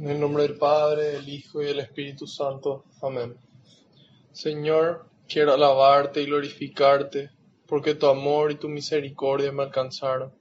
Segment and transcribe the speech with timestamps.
[0.00, 2.86] En el nombre del Padre, del Hijo y del Espíritu Santo.
[3.02, 3.36] Amén.
[4.32, 7.28] Señor, quiero alabarte y glorificarte,
[7.66, 10.32] porque tu amor y tu misericordia me alcanzaron.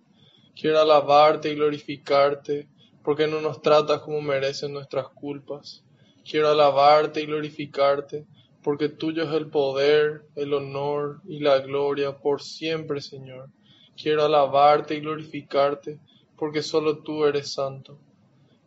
[0.56, 2.70] Quiero alabarte y glorificarte,
[3.04, 5.84] porque no nos tratas como merecen nuestras culpas.
[6.24, 8.26] Quiero alabarte y glorificarte,
[8.64, 13.50] porque tuyo es el poder, el honor y la gloria por siempre, Señor.
[14.02, 16.00] Quiero alabarte y glorificarte,
[16.38, 18.00] porque solo tú eres santo.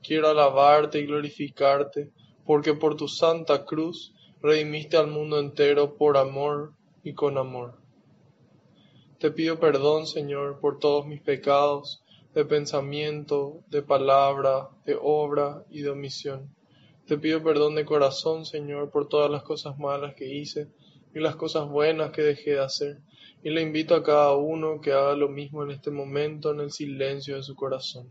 [0.03, 2.11] Quiero alabarte y glorificarte,
[2.45, 6.73] porque por tu santa cruz redimiste al mundo entero por amor
[7.05, 7.79] y con amor.
[9.19, 12.03] Te pido perdón, Señor, por todos mis pecados,
[12.35, 16.53] de pensamiento, de palabra, de obra y de omisión.
[17.07, 20.69] Te pido perdón de corazón, Señor, por todas las cosas malas que hice
[21.15, 22.99] y las cosas buenas que dejé de hacer.
[23.45, 26.73] Y le invito a cada uno que haga lo mismo en este momento en el
[26.73, 28.11] silencio de su corazón.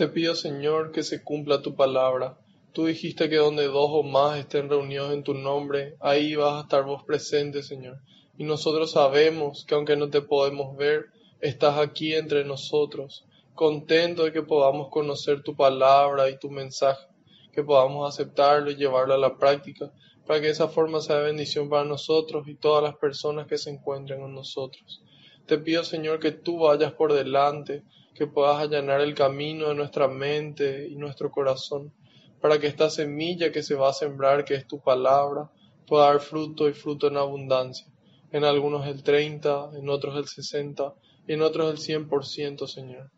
[0.00, 2.38] Te pido, Señor, que se cumpla tu palabra.
[2.72, 6.60] Tú dijiste que donde dos o más estén reunidos en tu nombre, ahí vas a
[6.62, 7.98] estar vos presente, Señor.
[8.38, 11.10] Y nosotros sabemos que aunque no te podemos ver,
[11.42, 17.06] estás aquí entre nosotros, contento de que podamos conocer tu palabra y tu mensaje,
[17.52, 19.92] que podamos aceptarlo y llevarlo a la práctica,
[20.26, 24.22] para que esa forma sea bendición para nosotros y todas las personas que se encuentren
[24.22, 25.02] con nosotros.
[25.44, 27.82] Te pido, Señor, que tú vayas por delante,
[28.20, 31.90] que puedas allanar el camino de nuestra mente y nuestro corazón,
[32.38, 35.50] para que esta semilla que se va a sembrar, que es tu palabra,
[35.86, 37.86] pueda dar fruto y fruto en abundancia.
[38.30, 40.92] En algunos el 30, en otros el 60
[41.28, 43.10] y en otros el 100%, Señor.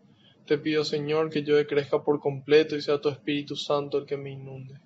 [0.47, 4.17] Te pido, Señor, que yo crezca por completo y sea tu Espíritu Santo el que
[4.17, 4.79] me inunde.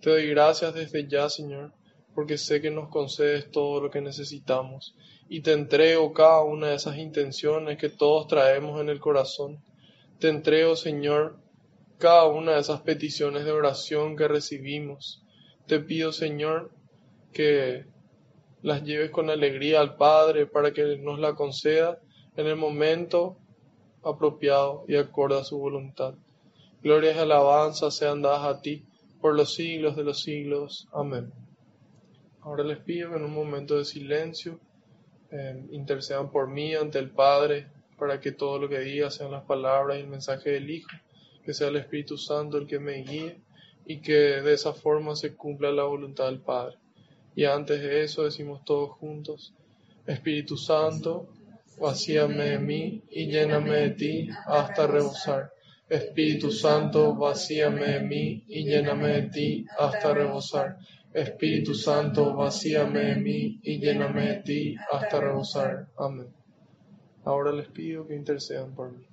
[0.00, 1.72] Te doy gracias desde ya, Señor,
[2.12, 4.96] porque sé que nos concedes todo lo que necesitamos
[5.28, 9.62] y te entrego cada una de esas intenciones que todos traemos en el corazón.
[10.18, 11.36] Te entrego, Señor,
[11.98, 15.22] cada una de esas peticiones de oración que recibimos.
[15.66, 16.70] Te pido, Señor,
[17.32, 17.84] que
[18.62, 22.00] las lleves con alegría al Padre para que nos la conceda
[22.36, 23.36] en el momento
[24.02, 26.14] apropiado y acorde a su voluntad.
[26.82, 28.84] Glorias y alabanzas sean dadas a ti
[29.20, 30.88] por los siglos de los siglos.
[30.92, 31.32] Amén.
[32.40, 34.58] Ahora les pido que en un momento de silencio
[35.30, 37.66] eh, intercedan por mí ante el Padre,
[37.98, 40.90] para que todo lo que diga sean las palabras y el mensaje del Hijo,
[41.44, 43.40] que sea el Espíritu Santo el que me guíe
[43.86, 46.76] y que de esa forma se cumpla la voluntad del Padre.
[47.34, 49.52] Y antes de eso decimos todos juntos,
[50.06, 51.28] Espíritu Santo,
[51.78, 55.52] vacíame de mí y lléname de ti hasta rebosar.
[55.88, 60.78] Espíritu Santo, vacíame de mí y lléname de ti hasta rebosar.
[61.20, 65.88] Espíritu Santo, vacíame de mí y lléname de ti hasta rebosar.
[65.98, 66.28] Amén.
[67.24, 69.07] Ahora les pido que intercedan por mí.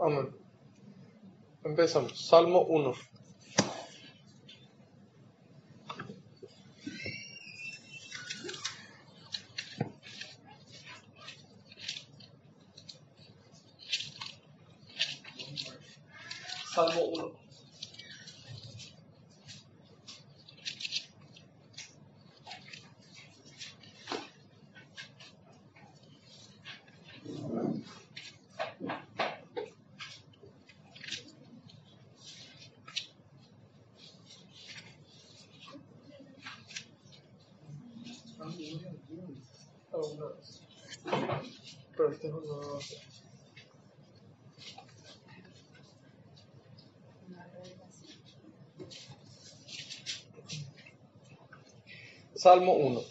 [0.00, 0.32] Amén.
[1.64, 2.26] Empezamos.
[2.28, 2.94] Salmo 1.
[16.74, 17.38] Salmo 1.
[41.98, 42.78] pero este es un nuevo.
[52.48, 53.02] Salmo 1.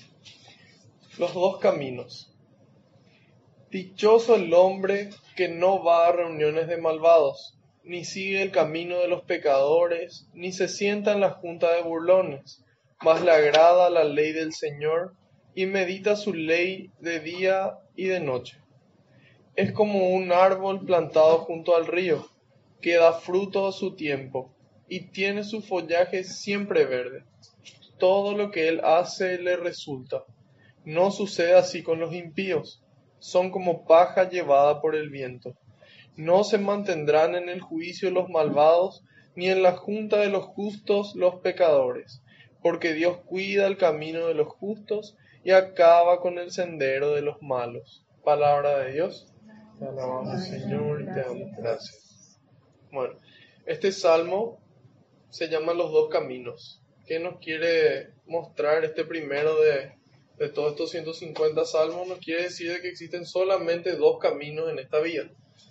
[1.19, 2.33] Los dos caminos.
[3.69, 9.07] Dichoso el hombre que no va a reuniones de malvados, ni sigue el camino de
[9.07, 12.65] los pecadores, ni se sienta en la junta de burlones,
[13.03, 15.13] mas le agrada la ley del Señor
[15.53, 18.57] y medita su ley de día y de noche.
[19.55, 22.27] Es como un árbol plantado junto al río,
[22.81, 24.51] que da fruto a su tiempo
[24.89, 27.23] y tiene su follaje siempre verde.
[27.97, 30.23] Todo lo que él hace le resulta.
[30.85, 32.83] No sucede así con los impíos.
[33.19, 35.55] Son como paja llevada por el viento.
[36.15, 39.03] No se mantendrán en el juicio los malvados,
[39.35, 42.23] ni en la junta de los justos los pecadores,
[42.63, 47.41] porque Dios cuida el camino de los justos y acaba con el sendero de los
[47.41, 48.03] malos.
[48.23, 49.31] Palabra de Dios.
[49.77, 52.39] Te alabamos, Señor, y te damos gracias.
[52.91, 53.19] Bueno,
[53.67, 54.57] este salmo
[55.29, 56.81] se llama Los dos caminos.
[57.07, 59.93] ¿Qué nos quiere mostrar este primero de,
[60.37, 62.05] de todos estos 150 salmos?
[62.05, 65.29] Nos quiere decir que existen solamente dos caminos en esta vida.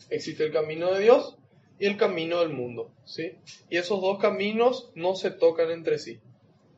[0.09, 1.37] Existe el camino de Dios
[1.79, 3.33] y el camino del mundo, ¿sí?
[3.69, 6.21] Y esos dos caminos no se tocan entre sí.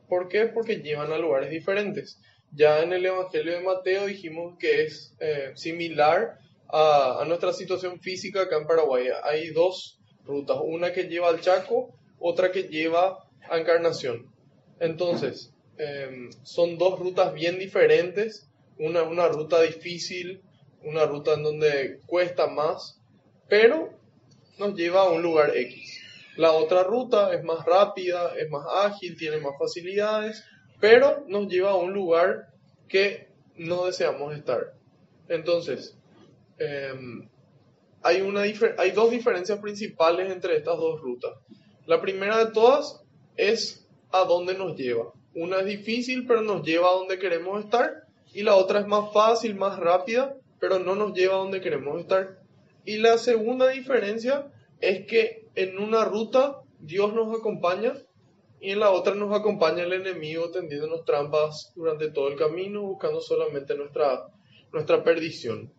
[0.09, 0.47] ¿Por qué?
[0.47, 2.19] Porque llevan a lugares diferentes.
[2.51, 8.41] Ya en el Evangelio de Mateo dijimos que es eh, similar a, nuestra situación física
[8.41, 9.07] acá en Paraguay.
[9.23, 14.29] Hay dos rutas, una que lleva al Chaco, otra que lleva a Encarnación.
[14.79, 20.41] Entonces, em, son dos rutas bien diferentes, una, una ruta difícil,
[20.83, 23.01] una ruta en donde cuesta más,
[23.47, 23.89] pero
[24.57, 25.99] nos lleva a un lugar X.
[26.37, 30.43] La otra ruta es más rápida, es más ágil, tiene más facilidades,
[30.79, 32.47] pero nos lleva a un lugar
[32.87, 33.27] que
[33.57, 34.73] no deseamos estar.
[35.27, 35.97] Entonces,
[36.57, 37.27] em,
[38.01, 41.33] hay, una hay dos diferencias principales entre estas dos rutas.
[41.85, 43.01] La primera de todas
[43.35, 45.11] es a dónde nos lleva.
[45.35, 48.03] Una es difícil, pero nos lleva a donde queremos estar.
[48.33, 51.99] Y la otra es más fácil, más rápida, pero no nos lleva a donde queremos
[51.99, 52.39] estar.
[52.85, 57.93] Y la segunda diferencia es que en una ruta Dios nos acompaña
[58.61, 63.21] y en la otra nos acompaña el enemigo tendiéndonos trampas durante todo el camino, buscando
[63.21, 64.27] solamente nuestra,
[64.73, 65.71] nuestra perdición.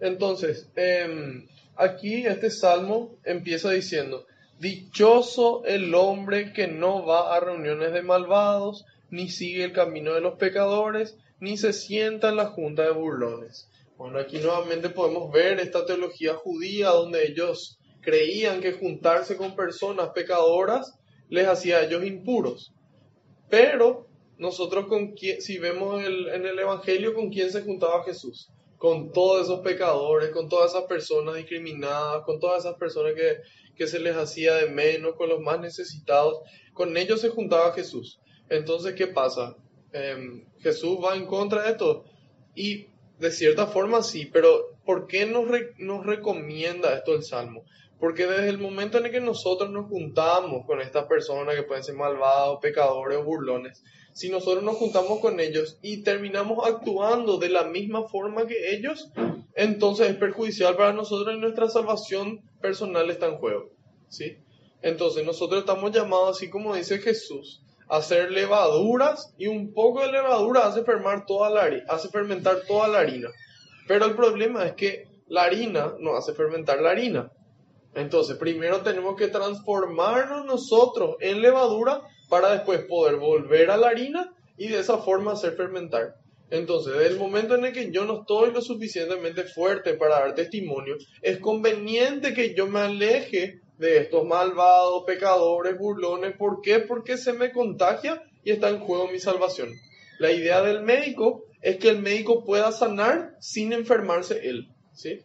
[0.00, 4.26] Entonces, em, aquí este salmo empieza diciendo,
[4.58, 10.20] Dichoso el hombre que no va a reuniones de malvados, ni sigue el camino de
[10.20, 13.70] los pecadores, ni se sienta en la junta de burlones.
[13.96, 20.10] Bueno, aquí nuevamente podemos ver esta teología judía donde ellos creían que juntarse con personas
[20.10, 22.72] pecadoras les hacía a ellos impuros.
[23.48, 24.08] Pero
[24.38, 24.86] nosotros
[25.38, 30.48] si vemos en el Evangelio con quién se juntaba Jesús, con todos esos pecadores, con
[30.48, 33.38] todas esas personas discriminadas, con todas esas personas que,
[33.76, 36.38] que se les hacía de menos, con los más necesitados,
[36.72, 38.20] con ellos se juntaba Jesús.
[38.48, 39.56] Entonces, ¿qué pasa?
[39.92, 42.04] Em, Jesús va en contra de esto.
[42.54, 42.86] Y
[43.18, 45.44] de cierta forma sí, pero ¿por qué nos,
[45.78, 47.64] nos recomienda esto el Salmo?
[47.98, 51.82] Porque desde el momento en el que nosotros nos juntamos con estas personas que pueden
[51.82, 53.82] ser malvados, pecadores o burlones,
[54.18, 59.12] si nosotros nos juntamos con ellos y terminamos actuando de la misma forma que ellos,
[59.54, 63.70] entonces es perjudicial para nosotros y nuestra salvación personal está en juego.
[64.08, 64.38] ¿sí?
[64.82, 70.10] Entonces nosotros estamos llamados, así como dice Jesús, a hacer levaduras y un poco de
[70.10, 73.28] levadura hace, fermentar toda la, hace fermentar toda la harina.
[73.86, 77.30] Pero el problema es que la harina no hace fermentar la harina.
[77.94, 84.34] Entonces, primero tenemos que transformarnos nosotros en levadura para después poder volver a la harina
[84.56, 86.16] y de esa forma hacer fermentar.
[86.50, 90.34] Entonces, desde el momento en el que yo no estoy lo suficientemente fuerte para dar
[90.34, 96.34] testimonio, es conveniente que yo me aleje de estos malvados, pecadores, burlones.
[96.36, 96.80] ¿Por qué?
[96.80, 99.70] Porque se me contagia y está en juego mi salvación.
[100.18, 104.68] La idea del médico es que el médico pueda sanar sin enfermarse él.
[104.92, 105.20] ¿sí?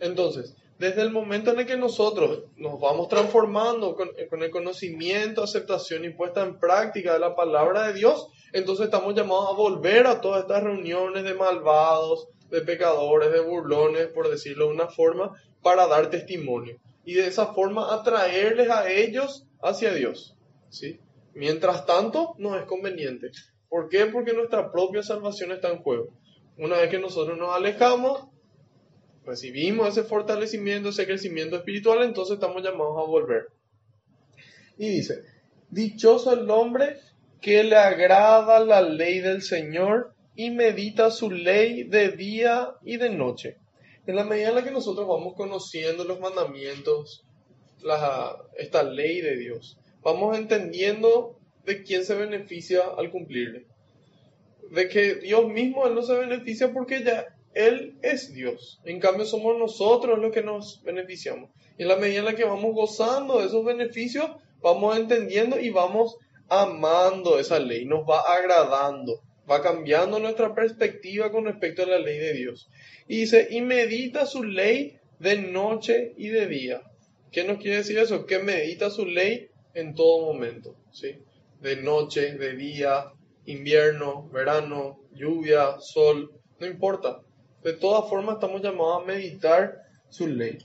[0.00, 6.04] Entonces, desde el momento en el que nosotros nos vamos transformando con, el conocimiento, aceptación
[6.04, 10.20] y puesta en práctica de la palabra de Dios, entonces estamos llamados a volver a
[10.20, 15.32] todas estas reuniones de malvados, de pecadores, de burlones, por decirlo de una forma,
[15.62, 16.78] para dar testimonio.
[17.04, 20.36] Y de esa forma atraerles a ellos hacia Dios.
[20.68, 21.00] ¿sí?
[21.34, 23.30] Mientras tanto, no es conveniente.
[23.68, 24.06] ¿Por qué?
[24.06, 26.08] Porque nuestra propia salvación está en juego.
[26.56, 28.28] Una vez que nosotros nos alejamos,
[29.28, 33.48] recibimos ese fortalecimiento, ese crecimiento espiritual, entonces estamos llamados a volver.
[34.78, 35.22] Y dice,
[35.70, 36.96] dichoso el hombre
[37.40, 43.10] que le agrada la ley del Señor y medita su ley de día y de
[43.10, 43.58] noche.
[44.06, 47.24] En la medida en la que nosotros vamos conociendo los mandamientos,
[48.56, 53.66] esta ley de Dios, vamos entendiendo de quién se beneficia al cumplirle.
[54.70, 57.26] De que Dios mismo Él no se beneficia porque ya
[57.58, 58.80] Él es Dios.
[58.84, 61.50] En cambio somos nosotros los que nos beneficiamos.
[61.76, 65.70] Y en la medida en la que vamos gozando de esos beneficios, vamos entendiendo y
[65.70, 71.98] vamos amando esa ley, nos va agradando, va cambiando nuestra perspectiva con respecto a la
[71.98, 72.70] ley de Dios.
[73.08, 76.82] Y dice, y medita su ley de noche y de día.
[77.32, 78.24] ¿Qué nos quiere decir eso?
[78.24, 81.16] Que medita su ley en todo momento, ¿sí?
[81.60, 83.06] De noche, de día,
[83.46, 87.20] invierno, verano, lluvia, sol, no importa.
[87.62, 90.58] De todas formas estamos llamados a meditar su ley.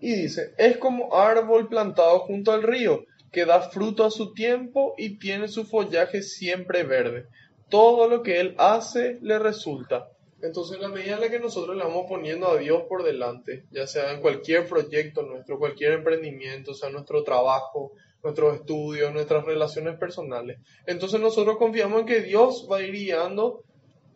[0.00, 4.94] Y dice, es como árbol plantado junto al río, que da fruto a su tiempo
[4.98, 7.26] y tiene su follaje siempre verde.
[7.70, 10.10] Todo lo que él hace le resulta.
[10.42, 13.64] Entonces, en la medida en la que nosotros le vamos poniendo a Dios por delante,
[13.70, 19.96] ya sea en cualquier proyecto nuestro, cualquier emprendimiento, sea nuestro trabajo, nuestros estudios, nuestras relaciones
[19.98, 23.62] personales, entonces nosotros confiamos en que Dios va a ir guiando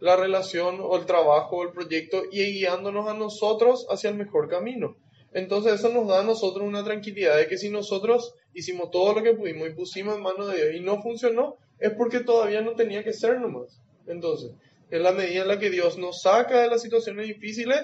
[0.00, 4.48] la relación o el trabajo o el proyecto y guiándonos a nosotros hacia el mejor
[4.48, 4.96] camino.
[5.32, 9.22] Entonces eso nos da a nosotros una tranquilidad de que si nosotros hicimos todo lo
[9.22, 12.72] que pudimos y pusimos en manos de Dios y no funcionó, es porque todavía no
[12.72, 13.80] tenía que ser nomás.
[14.06, 14.52] Entonces,
[14.90, 17.78] en la medida en la que Dios nos saca de las situaciones difíciles,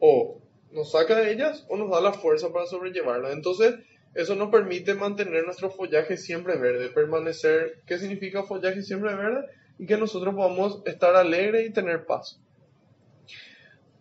[0.00, 0.40] o
[0.72, 3.32] nos saca de ellas, o nos da la fuerza para sobrellevarlas.
[3.32, 3.76] Entonces,
[4.14, 9.46] eso nos permite mantener nuestro follaje siempre verde, permanecer, ¿qué significa follaje siempre verde?
[9.78, 12.40] Y que nosotros podamos estar alegres y tener paz.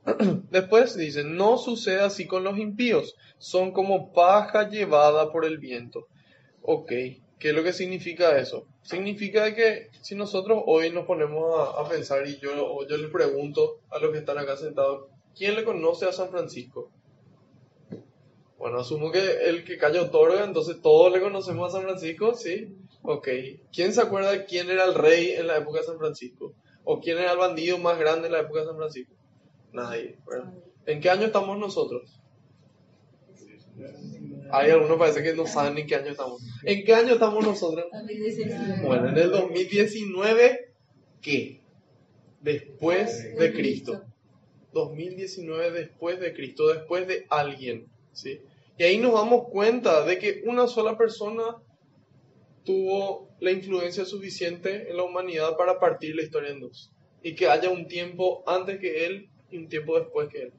[0.51, 6.07] Después dice, no sucede así con los impíos, son como paja llevada por el viento.
[6.61, 6.89] Ok,
[7.39, 8.67] ¿qué es lo que significa eso?
[8.83, 13.99] Significa que si nosotros hoy nos ponemos a, pensar y yo, yo le pregunto a
[13.99, 16.91] los que están acá sentados, ¿quién le conoce a San Francisco?
[18.57, 22.73] Bueno, asumo que el que cayó otorga, entonces todos le conocemos a San Francisco, ¿sí?
[23.01, 23.27] Ok.
[23.71, 26.53] ¿Quién se acuerda de quién era el rey en la época de San Francisco?
[26.83, 29.13] ¿O quién era el bandido más grande en la época de San Francisco?
[29.73, 30.17] Nadie.
[30.85, 32.21] ¿En qué año estamos nosotros?
[34.51, 36.41] Hay algunos parece que no saben en qué año estamos.
[36.63, 37.85] ¿En qué año estamos nosotros?
[38.83, 40.73] Bueno, en el 2019,
[41.21, 41.61] ¿qué?
[42.41, 44.03] Después de Cristo.
[44.71, 48.41] 2019 después de Cristo, después de alguien, ¿sí?
[48.77, 51.55] Y ahí nos damos cuenta de que una sola persona
[52.63, 56.91] tuvo la influencia suficiente en la humanidad para partir la historia en dos.
[57.21, 60.53] Y que haya un tiempo antes que él y un tiempo después que él.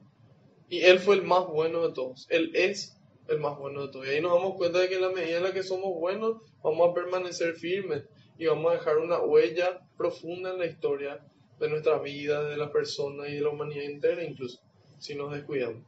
[0.69, 2.27] Y él fue el más bueno de todos.
[2.29, 2.97] Él es
[3.27, 4.07] el más bueno de todos.
[4.07, 6.41] Y ahí nos damos cuenta de que en la medida en la que somos buenos,
[6.63, 8.03] vamos a permanecer firmes
[8.37, 11.19] y vamos a dejar una huella profunda en la historia
[11.59, 14.59] de nuestra vida, de la persona y de la humanidad entera, incluso,
[14.99, 15.83] si nos descuidamos.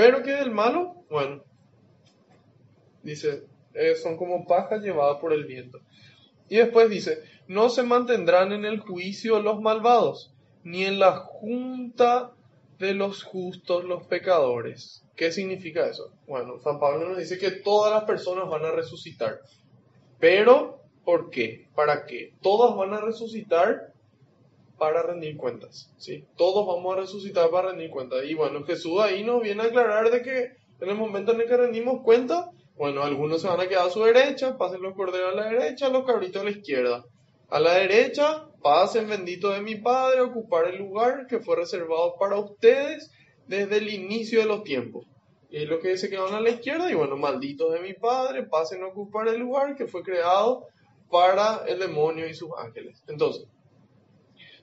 [0.00, 1.44] Pero que del malo, bueno,
[3.02, 5.78] dice, eh, son como pajas llevadas por el viento.
[6.48, 10.32] Y después dice, no se mantendrán en el juicio los malvados,
[10.64, 12.32] ni en la junta
[12.78, 15.04] de los justos los pecadores.
[15.16, 16.10] ¿Qué significa eso?
[16.26, 19.40] Bueno, San Pablo nos dice que todas las personas van a resucitar.
[20.18, 21.68] Pero, ¿por qué?
[21.74, 22.32] ¿Para qué?
[22.40, 23.92] Todas van a resucitar
[24.80, 25.92] para rendir cuentas.
[25.98, 26.24] ¿sí?
[26.38, 28.24] Todos vamos a resucitar para rendir cuentas.
[28.24, 31.46] Y bueno, Jesús ahí nos viene a aclarar de que en el momento en el
[31.46, 35.34] que rendimos cuenta, bueno, algunos se van a quedar a su derecha, pasen los corderos
[35.34, 37.04] a la derecha, los cabritos a la izquierda.
[37.50, 42.38] A la derecha, pasen bendito de mi Padre, ocupar el lugar que fue reservado para
[42.38, 43.10] ustedes
[43.46, 45.04] desde el inicio de los tiempos.
[45.50, 47.92] Y es lo que dice que van a la izquierda, y bueno, malditos de mi
[47.92, 50.68] Padre, pasen a ocupar el lugar que fue creado
[51.10, 53.02] para el demonio y sus ángeles.
[53.08, 53.46] Entonces,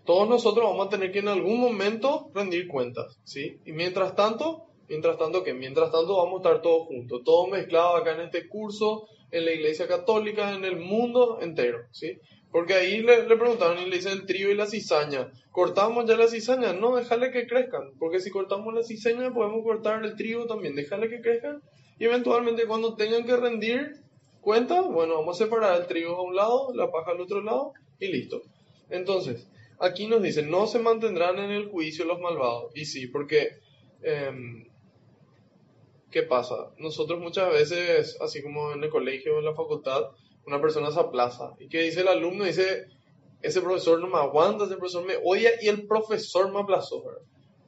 [0.08, 3.60] todos nosotros vamos a tener que en algún momento rendir cuentas, ¿sí?
[3.66, 8.00] Y mientras tanto, mientras tanto que mientras tanto vamos a estar todos juntos, todos mezclados
[8.00, 12.20] acá en este curso, en la iglesia católica, en el mundo entero, ¿sí?
[12.54, 15.30] Porque ahí le, le, preguntaron y le dicen el trigo y la cizaña.
[15.52, 16.72] ¿Cortamos ya la cizaña?
[16.72, 17.92] No, déjale que crezcan.
[18.00, 20.74] Porque si cortamos la cizaña podemos cortar el trigo también.
[20.74, 21.62] Déjale que crezcan.
[22.00, 23.98] Y eventualmente cuando tengan que rendir
[24.40, 27.74] cuenta, bueno, vamos a separar el trigo a un lado, la paja al otro lado
[28.00, 28.42] y listo.
[28.90, 29.46] Entonces,
[29.80, 32.72] aquí nos dice, no se mantendrán en el juicio los malvados.
[32.76, 33.60] Y sí, porque...
[34.02, 34.68] Em,
[36.10, 36.72] ¿Qué pasa?
[36.78, 40.04] Nosotros muchas veces, así como en el colegio o en la facultad,
[40.46, 41.54] una persona se aplaza.
[41.60, 42.46] ¿Y qué dice el alumno?
[42.46, 42.88] Dice,
[43.42, 47.04] ese profesor no me aguanta, ese profesor me odia y el profesor me aplazó.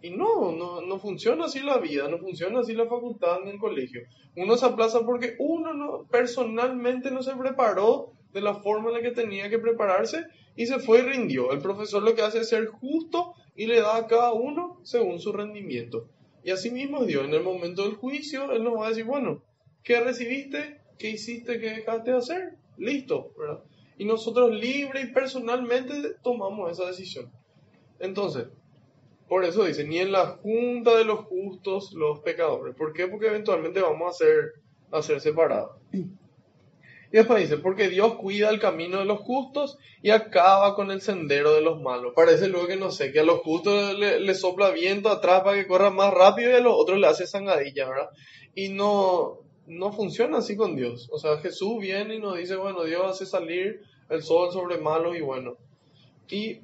[0.01, 3.59] Y no, no, no funciona así la vida, no funciona así la facultad ni el
[3.59, 4.01] colegio.
[4.37, 9.01] Uno se aplaza porque uno no, personalmente no se preparó de la forma en la
[9.01, 11.51] que tenía que prepararse y se fue y rindió.
[11.51, 15.19] El profesor lo que hace es ser justo y le da a cada uno según
[15.19, 16.07] su rendimiento.
[16.43, 19.41] Y así mismo Dios, en el momento del juicio, Él nos va a decir, bueno,
[19.83, 20.81] ¿qué recibiste?
[20.97, 21.59] ¿Qué hiciste?
[21.59, 22.55] ¿Qué dejaste de hacer?
[22.77, 23.33] Listo.
[23.97, 27.31] Y nosotros libre y personalmente tomamos esa decisión.
[27.99, 28.47] Entonces,
[29.27, 32.75] por eso dice, ni en la junta de los justos los pecadores.
[32.75, 33.07] ¿Por qué?
[33.07, 34.53] Porque eventualmente vamos a ser,
[34.91, 35.77] a ser separados.
[37.11, 41.01] Y después dice, porque Dios cuida el camino de los justos y acaba con el
[41.01, 42.13] sendero de los malos.
[42.15, 45.65] Parece luego que no sé, que a los justos le, sopla viento atrás para que
[45.65, 48.09] corran más rápido y a los otros le hace zangadilla, ¿verdad?
[48.53, 51.09] Y no, no funciona así con Dios.
[51.11, 55.17] O sea, Jesús viene y nos dice, bueno, Dios hace salir el sol sobre malos
[55.17, 55.57] y bueno.
[56.29, 56.61] ¿Y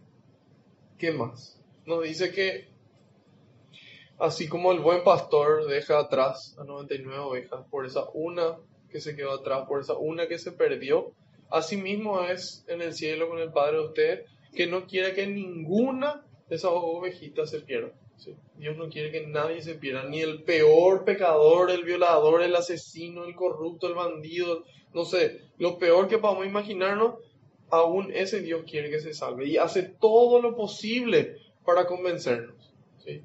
[0.99, 1.59] qué más?
[1.87, 2.67] Nos dice que
[4.19, 8.57] así como el buen pastor deja atrás a 99 ovejas por esa una
[8.95, 11.11] que se quedó atrás, por esa una que se perdió.
[11.49, 14.25] Asimismo es en el cielo con el Padre de usted,
[14.55, 17.91] que no quiere que ninguna de esas ovejitas se pierda.
[18.55, 23.25] Dios no quiere que nadie se pierda, ni el peor pecador, el violador, el asesino,
[23.25, 27.15] el corrupto, el bandido, no sé, lo peor que podamos imaginarnos,
[27.69, 31.35] aún ese Dios quiere que se salve y hace todo lo posible
[31.65, 32.73] para convencernos.
[33.03, 33.21] ¿sí?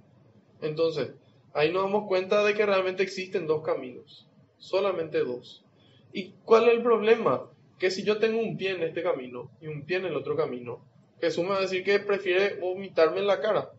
[0.62, 1.12] Entonces,
[1.52, 4.26] ahí nos damos cuenta de que realmente existen dos caminos
[4.60, 5.64] solamente dos.
[6.12, 7.50] ¿Y cuál es el problema?
[7.78, 10.36] Que si yo tengo un pie en este camino y un pie en el otro
[10.36, 10.84] camino,
[11.20, 13.72] Jesús me va a decir que prefiere vomitarme en la cara.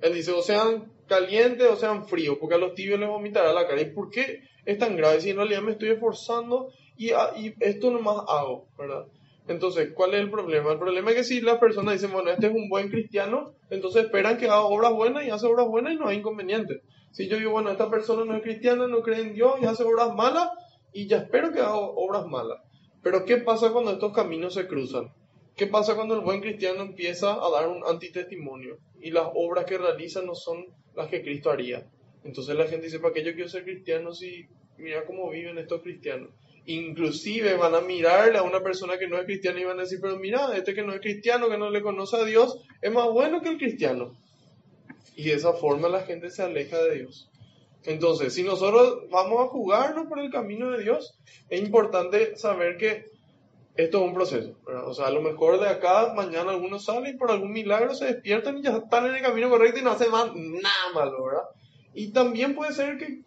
[0.00, 3.66] Él dice, o sean calientes o sean fríos, porque a los tibios les vomitará la
[3.66, 3.80] cara.
[3.80, 5.20] ¿Y por qué es tan grave?
[5.20, 9.06] Si en realidad me estoy esforzando y, ah, y esto nomás hago, ¿verdad?
[9.48, 10.72] Entonces, ¿cuál es el problema?
[10.72, 14.04] El problema es que si las personas dicen, bueno, este es un buen cristiano, entonces
[14.04, 16.82] esperan que haga obras buenas y hace obras buenas y no hay inconveniente.
[17.10, 19.82] Si yo digo, bueno, esta persona no es cristiana, no cree en Dios y hace
[19.82, 20.50] obras malas,
[20.92, 22.58] y ya espero que haga obras malas.
[23.02, 25.12] Pero ¿qué pasa cuando estos caminos se cruzan?
[25.56, 29.78] ¿Qué pasa cuando el buen cristiano empieza a dar un antitestimonio y las obras que
[29.78, 31.88] realiza no son las que Cristo haría?
[32.24, 35.82] Entonces la gente dice, ¿para qué yo quiero ser cristiano si mira cómo viven estos
[35.82, 36.30] cristianos?
[36.66, 39.98] Inclusive van a mirarle a una persona que no es cristiana y van a decir,
[40.00, 43.08] pero mira, este que no es cristiano, que no le conoce a Dios, es más
[43.10, 44.16] bueno que el cristiano
[45.18, 47.28] y de esa forma la gente se aleja de Dios.
[47.82, 51.18] Entonces, si nosotros vamos a jugarnos por el camino de Dios,
[51.50, 53.06] es importante saber que
[53.74, 54.54] esto es un proceso.
[54.86, 58.04] O sea, a lo mejor de acá, mañana algunos salen y por algún milagro se
[58.04, 61.48] despiertan y ya están en el camino correcto y no hacen más nada malo, ¿verdad?
[61.94, 63.22] Y también puede ser que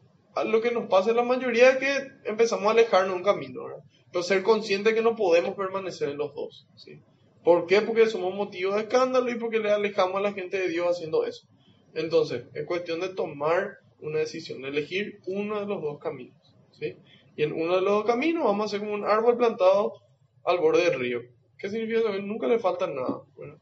[0.45, 3.84] lo que nos pase la mayoría es que empezamos a alejarnos un camino, ¿verdad?
[4.13, 7.01] Pero ser consciente que no podemos permanecer en los dos, ¿sí?
[7.43, 7.82] ¿Por qué?
[7.82, 11.25] Porque somos motivos de escándalo y porque le alejamos a la gente de Dios haciendo
[11.25, 11.51] eso.
[11.93, 16.56] Entonces, es cuestión de tomar una decisión, elegir uno de los dos caminos.
[16.71, 16.97] ¿sí?
[17.36, 20.01] Y en uno de los dos caminos vamos a hacer como un árbol plantado
[20.43, 21.21] al borde del río.
[21.58, 22.12] ¿Qué significa?
[22.12, 23.21] Que nunca le falta nada.
[23.36, 23.60] Bueno,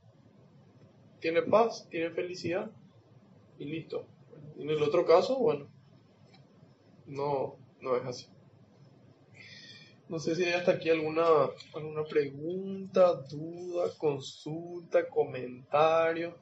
[1.19, 2.71] tiene paz, tiene felicidad
[3.57, 4.05] y listo.
[4.57, 5.67] En el otro caso, bueno,
[7.05, 8.27] no, no es así.
[10.07, 11.25] No sé si hay hasta aquí alguna,
[11.75, 16.35] alguna pregunta, duda, consulta, comentario.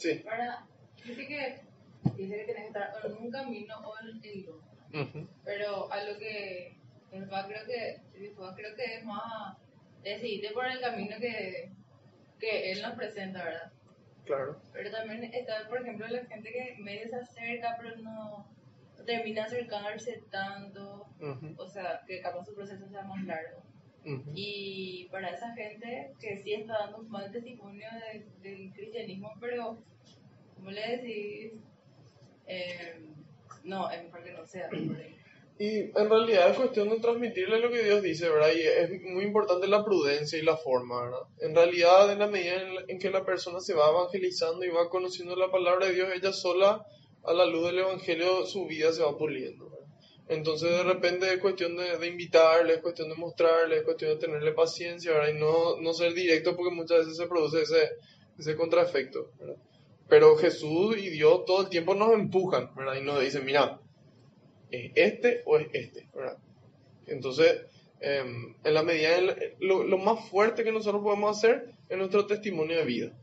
[0.00, 0.14] Sí.
[0.24, 0.66] Para,
[1.04, 1.60] dice que
[2.16, 5.28] dice que tienes que estar en un camino o en el otro.
[5.44, 6.74] Pero a lo que
[7.12, 8.00] después creo que
[8.56, 9.58] creo que es más
[10.02, 11.70] decidirte por el camino que,
[12.38, 13.72] que él nos presenta, ¿verdad?
[14.24, 14.62] Claro.
[14.72, 18.48] Pero también está, por ejemplo, la gente que medio se acerca, pero no,
[19.04, 21.06] termina acercarse tanto,
[21.58, 23.62] o sea, que capaz su proceso sea más largo.
[24.34, 27.86] Y para esa gente que sí está dando un mal testimonio
[28.42, 29.78] del cristianismo, pero,
[30.54, 31.52] ¿cómo le decís?
[32.46, 33.00] Eh,
[33.64, 34.68] no, es mejor que no sea.
[35.58, 38.48] Y en realidad es cuestión de transmitirle lo que Dios dice, ¿verdad?
[38.56, 41.20] Y es muy importante la prudencia y la forma, ¿verdad?
[41.40, 42.54] En realidad, en la medida
[42.88, 46.32] en que la persona se va evangelizando y va conociendo la palabra de Dios, ella
[46.32, 46.86] sola,
[47.24, 49.70] a la luz del Evangelio, su vida se va puliendo.
[50.30, 54.52] Entonces de repente es cuestión de, invitarle, es cuestión de mostrarle, es cuestión de tenerle
[54.52, 55.34] paciencia, ¿verdad?
[55.34, 57.90] Y no, no ser directo porque muchas veces se produce ese,
[58.38, 59.32] ese contraefecto.
[60.08, 62.94] Pero Jesús y Dios todo el tiempo nos empujan, ¿verdad?
[62.94, 63.80] Y nos dicen, mira,
[64.70, 66.08] ¿es este o es este?
[66.14, 66.38] ¿verdad?
[67.08, 67.62] Entonces,
[67.98, 69.18] em, en la medida,
[69.58, 73.18] lo, lo, más fuerte que nosotros podemos hacer es nuestro testimonio de vida.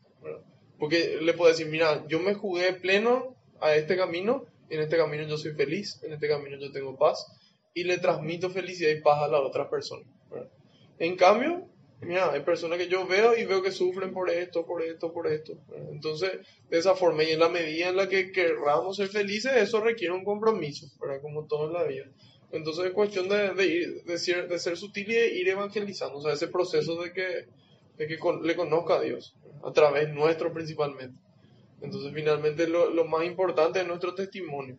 [0.77, 5.23] Porque le puedo decir, mira, yo me jugué pleno a este camino en este camino
[5.23, 7.25] yo soy feliz, en este camino yo tengo paz
[7.73, 10.07] y le transmito felicidad y paz a las otras personas.
[10.99, 11.67] En cambio,
[12.01, 15.27] mira, hay personas que yo veo y veo que sufren por esto, por esto, por
[15.27, 15.53] esto.
[15.91, 19.79] Entonces, de esa forma y en la medida en la que querramos ser felices, eso
[19.79, 21.21] requiere un compromiso, ¿verdad?
[21.21, 22.05] como todo en la vida.
[22.51, 26.17] Entonces es cuestión de, de, ir, de, ser, de ser sutil y de ir evangelizando,
[26.17, 27.45] o sea, ese proceso de que,
[27.97, 31.19] de que le conozca a Dios, a través nuestro principalmente.
[31.81, 34.77] Entonces finalmente lo, lo más importante es nuestro testimonio.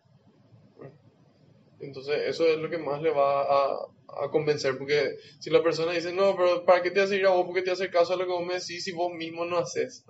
[1.79, 3.87] Entonces eso es lo que más le va a,
[4.23, 7.31] a convencer, porque si la persona dice, no, pero ¿para qué te hace ir a
[7.31, 7.45] vos?
[7.45, 10.05] Porque te hace caso a lo que vos me decís si vos mismo no haces?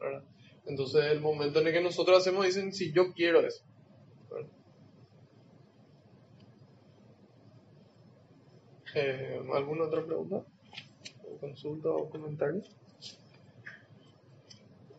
[0.65, 3.63] Entonces el momento en el que nosotros hacemos, dicen, si yo quiero eso.
[8.95, 10.43] Eh, ¿Alguna otra pregunta?
[11.39, 12.63] ¿Consulta o comentario?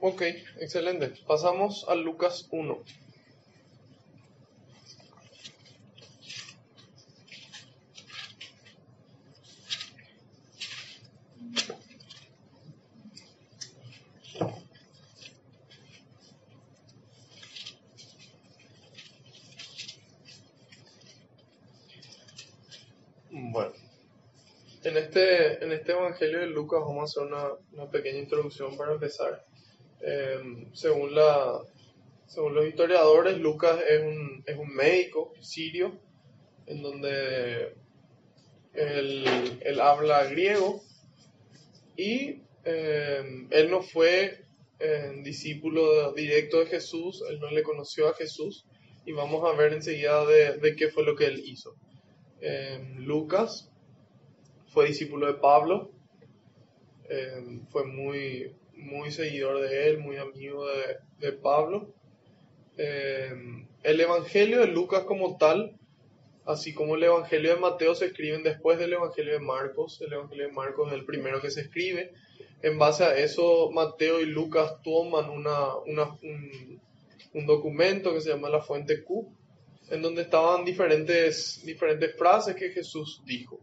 [0.02, 0.22] Ok,
[0.60, 1.12] excelente.
[1.26, 2.82] Pasamos a Lucas 1.
[25.80, 29.44] este Evangelio de Lucas vamos a hacer una, una pequeña introducción para empezar.
[30.02, 31.60] Em, según, la,
[32.26, 35.98] según los historiadores, Lucas es un, es un médico sirio
[36.66, 37.74] en donde
[38.74, 39.24] él,
[39.60, 40.82] él habla griego
[41.96, 44.44] y em, él no fue
[44.78, 48.66] em, discípulo directo de Jesús, él no le conoció a Jesús
[49.04, 51.74] y vamos a ver enseguida de, de qué fue lo que él hizo.
[52.96, 53.70] Lucas
[54.68, 55.90] fue discípulo de Pablo,
[57.08, 60.64] eh, fue muy, muy seguidor de él, muy amigo
[61.18, 61.92] de, Pablo.
[62.76, 63.32] Eh,
[63.82, 65.78] el Evangelio de Lucas como tal,
[66.44, 70.46] así como el Evangelio de Mateo se escriben después del Evangelio de Marcos, el Evangelio
[70.46, 72.12] de Marcos es el primero que se escribe.
[72.62, 76.80] En base a eso, Mateo y Lucas toman una, un,
[77.32, 79.32] un documento que se llama la fuente Q,
[79.90, 83.60] en donde estaban diferentes, diferentes frases que Jesús dijo.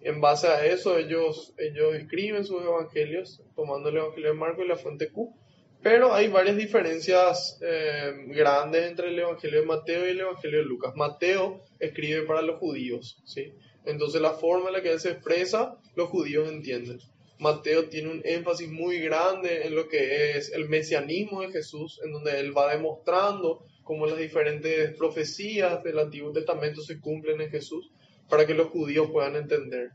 [0.00, 4.68] En base a eso, ellos, ellos escriben sus evangelios, tomando el evangelio de Marcos y
[4.68, 5.34] la fuente Q.
[5.82, 10.64] Pero hay varias diferencias eh, grandes entre el evangelio de Mateo y el evangelio de
[10.64, 10.94] Lucas.
[10.96, 13.52] Mateo escribe para los judíos, ¿sí?
[13.84, 16.98] Entonces, la forma en la que él se expresa, los judíos entienden.
[17.38, 22.12] Mateo tiene un énfasis muy grande en lo que es el mesianismo de Jesús, en
[22.12, 27.90] donde él va demostrando cómo las diferentes profecías del Antiguo Testamento se cumplen en Jesús
[28.28, 29.90] para que los judíos puedan entender.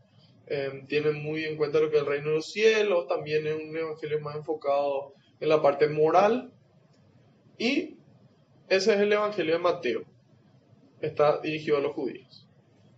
[0.47, 3.55] Eh, tienen muy en cuenta lo que es el reino de los cielos, también es
[3.55, 6.51] un evangelio más enfocado en la parte moral.
[7.57, 7.97] Y
[8.67, 10.03] ese es el evangelio de Mateo.
[11.01, 12.47] Está dirigido a los judíos.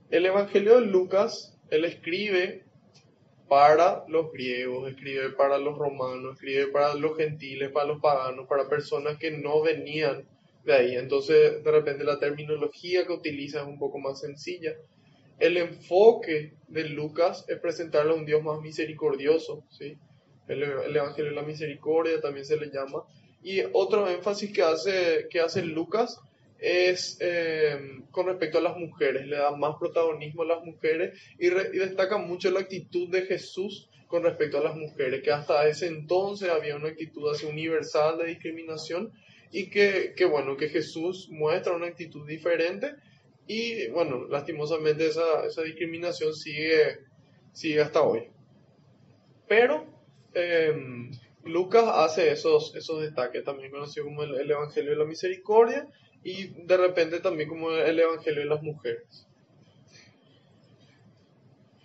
[0.10, 2.63] El evangelio de Lucas, él escribe
[3.48, 8.69] para los griegos, escribe para los romanos, escribe para los gentiles, para los paganos, para
[8.69, 10.28] personas que no venían
[10.63, 10.95] de ahí.
[10.95, 14.74] Entonces, de repente la terminología que utiliza es un poco más sencilla
[15.39, 19.98] el enfoque de Lucas es presentarle a un Dios más misericordioso, ¿sí?
[20.48, 23.04] El, Evangelio de la Misericordia también se le llama.
[23.43, 26.19] Y otro énfasis que hace, que hace Lucas
[26.60, 31.50] es eh, con respecto a las mujeres, le da más protagonismo a las mujeres y,
[31.50, 36.50] destaca mucho la actitud de Jesús con respecto a las mujeres, que hasta ese entonces
[36.50, 39.12] había una actitud así universal de discriminación
[39.52, 42.93] y que, que bueno, que Jesús muestra una actitud diferente
[43.47, 46.99] y bueno, lastimosamente esa, esa discriminación sigue,
[47.51, 48.29] sigue hasta hoy.
[49.47, 49.86] Pero
[50.34, 51.12] em,
[51.43, 55.88] Lucas hace esos, esos destaques, también conocido como el, Evangelio de la Misericordia
[56.23, 59.27] y de repente también como el Evangelio de las Mujeres.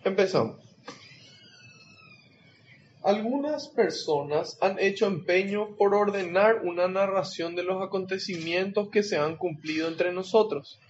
[0.03, 0.67] Empezamos.
[3.03, 9.37] Algunas personas han hecho empeño por ordenar una narración de los acontecimientos que se han
[9.37, 10.81] cumplido entre nosotros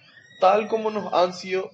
[0.41, 1.71] tal como nos han sido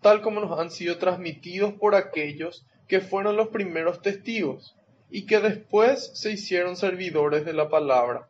[0.00, 4.74] tal como nos han sido transmitidos por aquellos que fueron los primeros testigos
[5.10, 8.28] y que después se hicieron servidores de la palabra.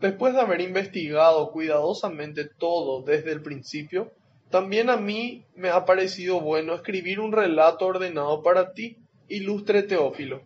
[0.00, 4.12] Después de haber investigado cuidadosamente todo desde el principio,
[4.50, 10.42] también a mí me ha parecido bueno escribir un relato ordenado para ti, ilustre Teófilo.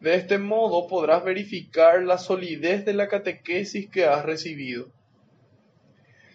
[0.00, 4.88] De este modo podrás verificar la solidez de la catequesis que has recibido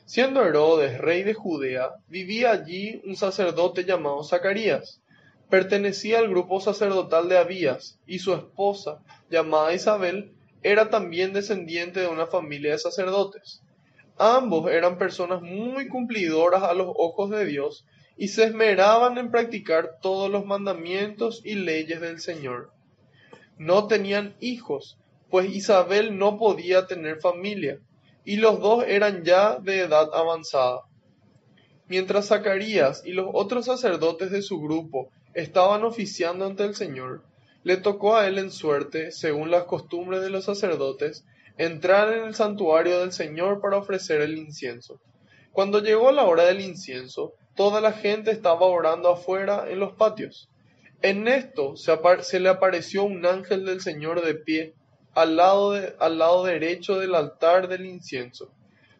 [0.07, 5.01] Siendo Herodes rey de Judea, vivía allí un sacerdote llamado Zacarías.
[5.49, 10.31] Pertenecía al grupo sacerdotal de Abías, y su esposa, llamada Isabel,
[10.63, 13.61] era también descendiente de una familia de sacerdotes.
[14.17, 19.99] Ambos eran personas muy cumplidoras a los ojos de Dios y se esmeraban en practicar
[20.01, 22.71] todos los mandamientos y leyes del Señor.
[23.57, 24.97] No tenían hijos,
[25.29, 27.81] pues Isabel no podía tener familia
[28.27, 30.81] y los dos eran ya de edad avanzada.
[31.87, 37.23] Mientras Zacarías y los otros sacerdotes de su grupo estaban oficiando ante el Señor,
[37.63, 41.23] le tocó a él en suerte, según las costumbres de los sacerdotes,
[41.57, 44.99] entrar en el santuario del Señor para ofrecer el incienso.
[45.53, 50.49] Cuando llegó la hora del incienso, toda la gente estaba orando afuera en los patios.
[51.01, 54.73] En esto se, le apareció un ángel del Señor de pie
[55.17, 58.53] al lado, al lado derecho del altar del incienso.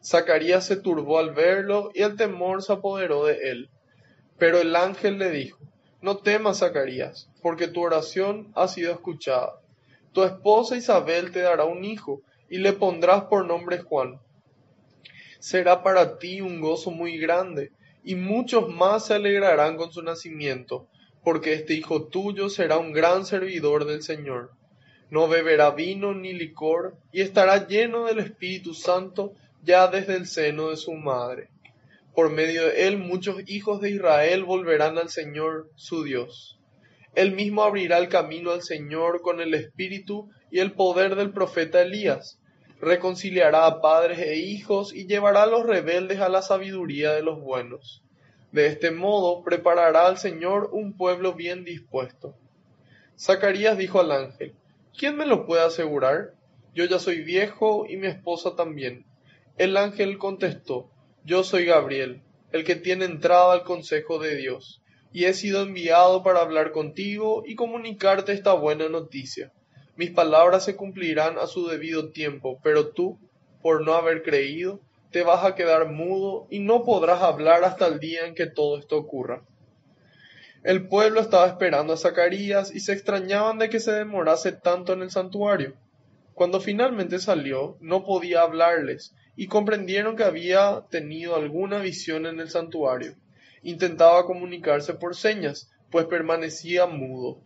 [0.04, 3.70] Zacarías se turbó al verlo y el temor se apoderó de él.
[4.40, 5.60] Pero el ángel le dijo,
[6.02, 9.62] No temas, Zacarías, porque tu oración ha sido escuchada.
[10.12, 14.20] Tu esposa Isabel te dará un hijo y le pondrás por nombre Juan.
[15.38, 17.72] Será para ti un gozo muy grande,
[18.04, 20.88] y muchos más se alegrarán con su nacimiento,
[21.24, 24.57] porque este hijo tuyo será un gran servidor del Señor.
[25.10, 30.70] No beberá vino ni licor, y estará lleno del Espíritu Santo ya desde el seno
[30.70, 31.50] de su madre.
[32.14, 36.60] Por medio de él muchos hijos de Israel volverán al Señor su Dios.
[37.14, 41.82] Él mismo abrirá el camino al Señor con el espíritu y el poder del profeta
[41.82, 42.40] Elías.
[42.80, 47.42] Reconciliará a padres e hijos y llevará a los rebeldes a la sabiduría de los
[47.42, 48.04] buenos.
[48.52, 52.36] De este modo preparará al Señor un pueblo bien dispuesto.
[53.20, 54.56] Zacarías dijo al ángel,
[54.98, 56.34] ¿quién me lo puede asegurar?
[56.74, 59.06] Yo ya soy viejo y mi esposa también.
[59.58, 60.90] El ángel contestó,
[61.24, 64.82] Yo soy Gabriel, el que tiene entrada al consejo de Dios,
[65.14, 69.54] y he sido enviado para hablar contigo y comunicarte esta buena noticia.
[69.96, 73.20] Mis palabras se cumplirán a su debido tiempo, pero tú,
[73.62, 74.82] por no haber creído,
[75.12, 78.78] te vas a quedar mudo y no podrás hablar hasta el día en que todo
[78.78, 79.44] esto ocurra.
[80.68, 85.02] El pueblo estaba esperando a Zacarías y se extrañaban de que se demorase tanto en
[85.02, 85.76] el santuario.
[86.34, 92.50] Cuando finalmente salió, no podía hablarles, y comprendieron que había tenido alguna visión en el
[92.50, 93.16] santuario.
[93.64, 97.40] Intentaba comunicarse por señas, pues permanecía mudo.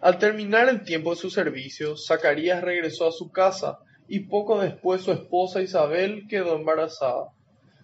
[0.00, 5.02] Al terminar el tiempo de su servicio, Zacarías regresó a su casa, y poco después
[5.02, 7.32] su esposa Isabel quedó embarazada.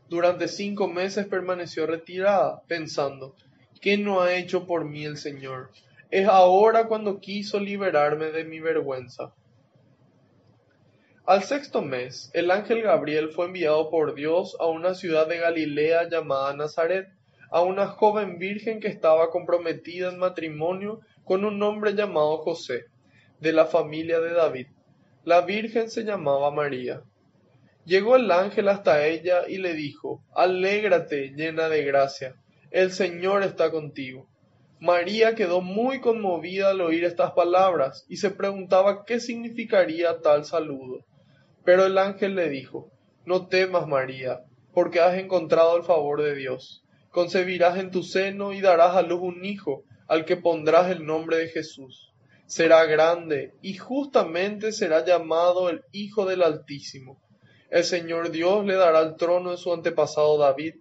[0.08, 3.34] Durante cinco meses permaneció retirada, pensando,
[3.80, 5.70] ¿qué no ha hecho por mí el Señor?
[6.10, 9.32] Es ahora cuando quiso liberarme de mi vergüenza.
[11.26, 16.08] Al sexto mes, el ángel Gabriel fue enviado por Dios a una ciudad de Galilea
[16.08, 17.08] llamada Nazaret,
[17.50, 22.84] a una joven virgen que estaba comprometida en matrimonio con un hombre llamado José,
[23.40, 24.68] de la familia de David.
[25.24, 27.02] La virgen se llamaba María.
[27.84, 32.36] Llegó el ángel hasta ella y le dijo, Alégrate, llena de gracia,
[32.70, 34.28] el Señor está contigo.
[34.78, 41.04] María quedó muy conmovida al oír estas palabras y se preguntaba qué significaría tal saludo.
[41.64, 42.90] Pero el ángel le dijo,
[43.24, 44.42] No temas, María,
[44.74, 46.84] porque has encontrado el favor de Dios.
[47.10, 51.38] Concebirás en tu seno y darás a luz un hijo, al que pondrás el nombre
[51.38, 52.12] de Jesús.
[52.46, 57.20] Será grande y justamente será llamado el Hijo del Altísimo.
[57.70, 60.74] El Señor Dios le dará el trono de su antepasado David,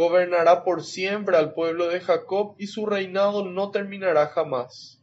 [0.00, 4.98] gobernará por siempre al pueblo de Jacob y su reinado no terminará jamás.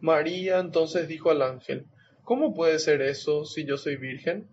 [0.00, 1.86] María entonces dijo al ángel,
[2.24, 4.48] ¿Cómo puede ser eso si yo soy virgen?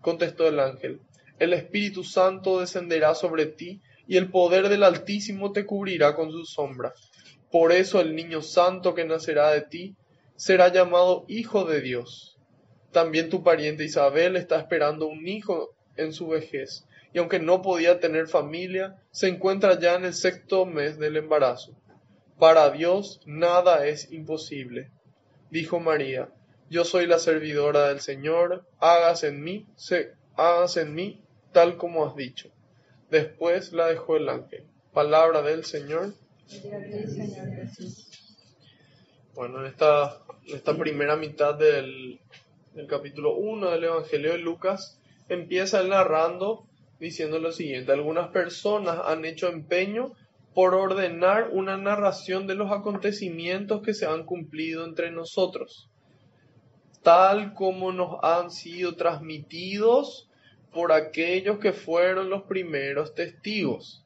[0.00, 1.02] contestó el ángel,
[1.38, 6.46] el Espíritu Santo descenderá sobre ti y el poder del Altísimo te cubrirá con su
[6.46, 6.94] sombra.
[7.50, 9.94] Por eso el niño santo que nacerá de ti
[10.36, 12.38] será llamado Hijo de Dios.
[12.92, 18.00] También tu pariente Isabel está esperando un hijo en su vejez, y aunque no podía
[18.00, 21.76] tener familia, se encuentra ya en el sexto mes del embarazo.
[22.38, 24.90] Para Dios nada es imposible.
[25.50, 26.28] Dijo María,
[26.70, 32.06] yo soy la servidora del Señor, hágase en mí, se, hágase en mí tal como
[32.06, 32.50] has dicho.
[33.10, 34.64] Después la dejó el ángel.
[34.92, 36.12] Palabra del Señor.
[39.34, 42.20] Bueno, en esta, esta primera mitad del,
[42.74, 46.68] del capítulo 1 del Evangelio de Lucas, empieza narrando
[47.00, 50.12] diciendo lo siguiente, algunas personas han hecho empeño
[50.54, 55.90] por ordenar una narración de los acontecimientos que se han cumplido entre nosotros
[57.02, 60.28] tal como nos han sido transmitidos
[60.72, 64.04] por aquellos que fueron los primeros testigos,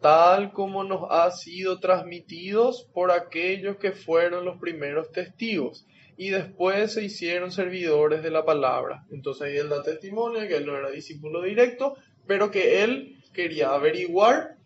[0.00, 5.86] tal como nos ha sido transmitidos por aquellos que fueron los primeros testigos
[6.18, 9.06] y después se hicieron servidores de la palabra.
[9.10, 13.70] Entonces ahí él da testimonio que él no era discípulo directo, pero que él quería
[13.70, 14.56] averiguar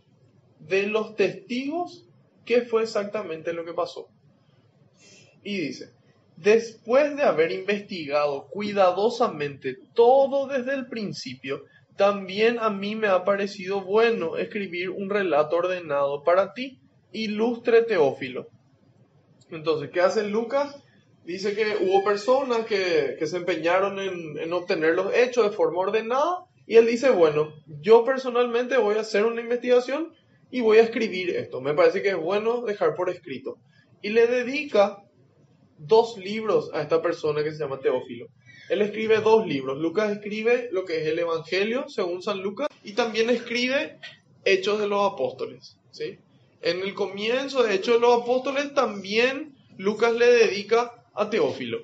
[0.59, 2.07] de los testigos
[2.45, 4.09] qué fue exactamente lo que pasó.
[5.43, 5.97] Y dice,
[6.37, 11.65] Después de haber investigado cuidadosamente todo desde el principio,
[11.97, 16.79] también a mí me ha parecido bueno escribir un relato ordenado para ti,
[17.13, 18.49] ilustre Teófilo.
[19.51, 20.77] Entonces, ¿qué hace Lucas?
[21.25, 26.45] Dice que hubo personas que, se empeñaron en, en obtener los hechos de forma ordenada
[26.67, 30.13] y él dice, bueno, yo personalmente voy a hacer una investigación
[30.51, 31.61] y voy a escribir esto.
[31.61, 33.59] Me parece que es bueno dejar por escrito.
[34.03, 35.03] Y le dedica
[35.79, 38.27] dos libros a esta persona que se llama Teófilo.
[38.69, 39.79] Él escribe dos libros.
[39.79, 43.99] Lucas escribe lo que es el Evangelio según San Lucas y también escribe
[44.45, 45.79] Hechos de los Apóstoles.
[45.93, 46.19] ¿sí?
[46.63, 51.83] En el comienzo de Hechos de los Apóstoles también Lucas le dedica a Teófilo.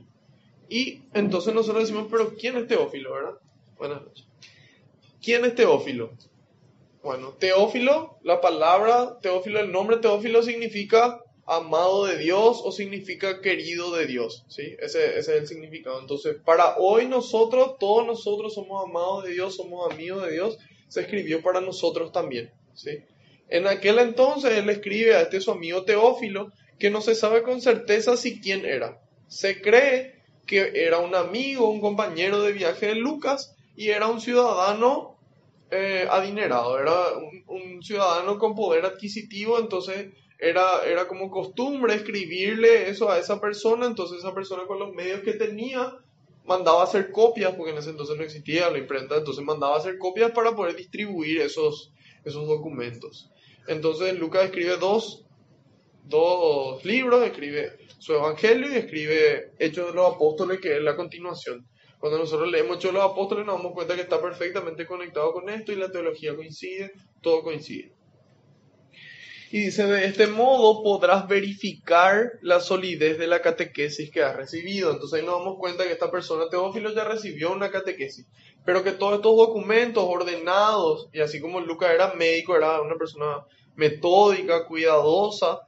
[0.68, 3.34] Y entonces nosotros decimos, pero ¿quién es Teófilo, verdad?
[3.76, 4.31] Buenas noches.
[5.22, 6.10] ¿Quién es Teófilo?
[7.02, 13.94] Bueno, Teófilo, la palabra Teófilo, el nombre Teófilo significa amado de Dios o significa querido
[13.94, 14.76] de Dios, ¿sí?
[14.80, 16.00] Ese, es el significado.
[16.00, 20.58] Entonces, para hoy nosotros, todos nosotros somos amados de Dios, somos amigos de Dios,
[20.88, 22.98] se escribió para nosotros también, ¿sí?
[23.48, 27.60] En aquel entonces él escribe a este su amigo Teófilo que no se sabe con
[27.60, 29.00] certeza si quién era.
[29.28, 34.20] Se cree que era un amigo, un compañero de viaje de Lucas y era un
[34.20, 35.11] ciudadano
[35.74, 36.92] eh, adinerado, era
[37.46, 43.86] un, ciudadano con poder adquisitivo, entonces era, era como costumbre escribirle eso a esa persona,
[43.86, 45.96] entonces esa persona con los medios que tenía
[46.44, 49.78] mandaba a hacer copias, porque en ese entonces no existía la imprenta, entonces mandaba a
[49.78, 51.90] hacer copias para poder distribuir esos,
[52.22, 53.30] esos documentos.
[53.66, 55.24] Entonces Lucas escribe dos,
[56.04, 61.66] dos libros, escribe su Evangelio y escribe Hechos de los Apóstoles, que es la continuación.
[62.02, 65.70] Cuando nosotros leemos Hechos los Apóstoles nos damos cuenta que está perfectamente conectado con esto
[65.70, 67.92] y la teología coincide, todo coincide.
[69.52, 74.90] Y dice, de este modo podrás verificar la solidez de la catequesis que has recibido.
[74.90, 78.26] Entonces ahí nos damos cuenta que esta persona, Teófilo, ya recibió una catequesis.
[78.64, 83.46] Pero que todos estos documentos ordenados, y así como Lucas era médico, era una persona
[83.76, 85.60] metódica, cuidadosa,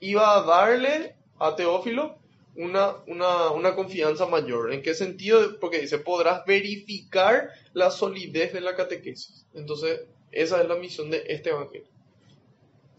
[0.00, 2.18] iba a darle a Teófilo
[2.56, 4.72] una, una, confianza mayor.
[4.72, 5.58] ¿En qué sentido?
[5.60, 9.46] Porque dice, podrás verificar la solidez de la catequesis.
[9.54, 10.00] Entonces,
[10.32, 11.88] esa es la misión de este Evangelio.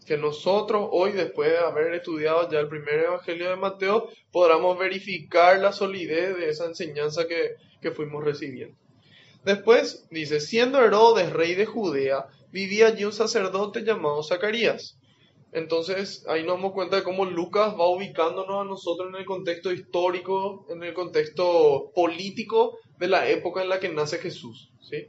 [0.06, 5.58] Que nosotros hoy, después de haber estudiado ya el primer Evangelio de Mateo, podamos verificar
[5.58, 8.76] la solidez de esa enseñanza que, que fuimos recibiendo.
[9.44, 14.97] Después dice, siendo Herodes rey de Judea, vivía allí un sacerdote llamado Zacarías
[15.52, 19.72] entonces ahí nos damos cuenta de cómo Lucas va ubicándonos a nosotros en el contexto
[19.72, 24.70] histórico, en el contexto político de la época en la que nace Jesús.
[24.80, 25.06] ¿sí?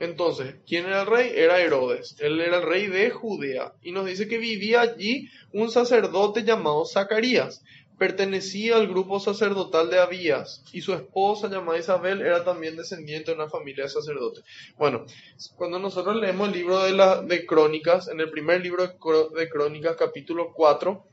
[0.00, 1.32] Entonces, ¿quién era el rey?
[1.34, 2.16] Era Herodes.
[2.20, 3.74] Él era el rey de Judea.
[3.82, 7.62] Y nos dice que vivía allí un sacerdote llamado Zacarías
[7.98, 13.36] pertenecía al grupo sacerdotal de Abías y su esposa llamada Isabel era también descendiente de
[13.36, 14.44] una familia de sacerdotes.
[14.76, 15.04] Bueno,
[15.56, 19.96] cuando nosotros leemos el libro de, la, de Crónicas, en el primer libro de Crónicas,
[19.96, 21.04] capítulo 4,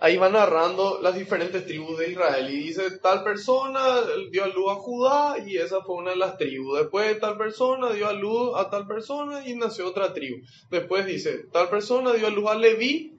[0.00, 4.72] ahí va narrando las diferentes tribus de Israel y dice tal persona dio a luz
[4.72, 6.78] a Judá y esa fue una de las tribus.
[6.78, 10.44] Después tal persona dio a luz a tal persona y nació otra tribu.
[10.70, 13.13] Después dice tal persona dio a luz a Leví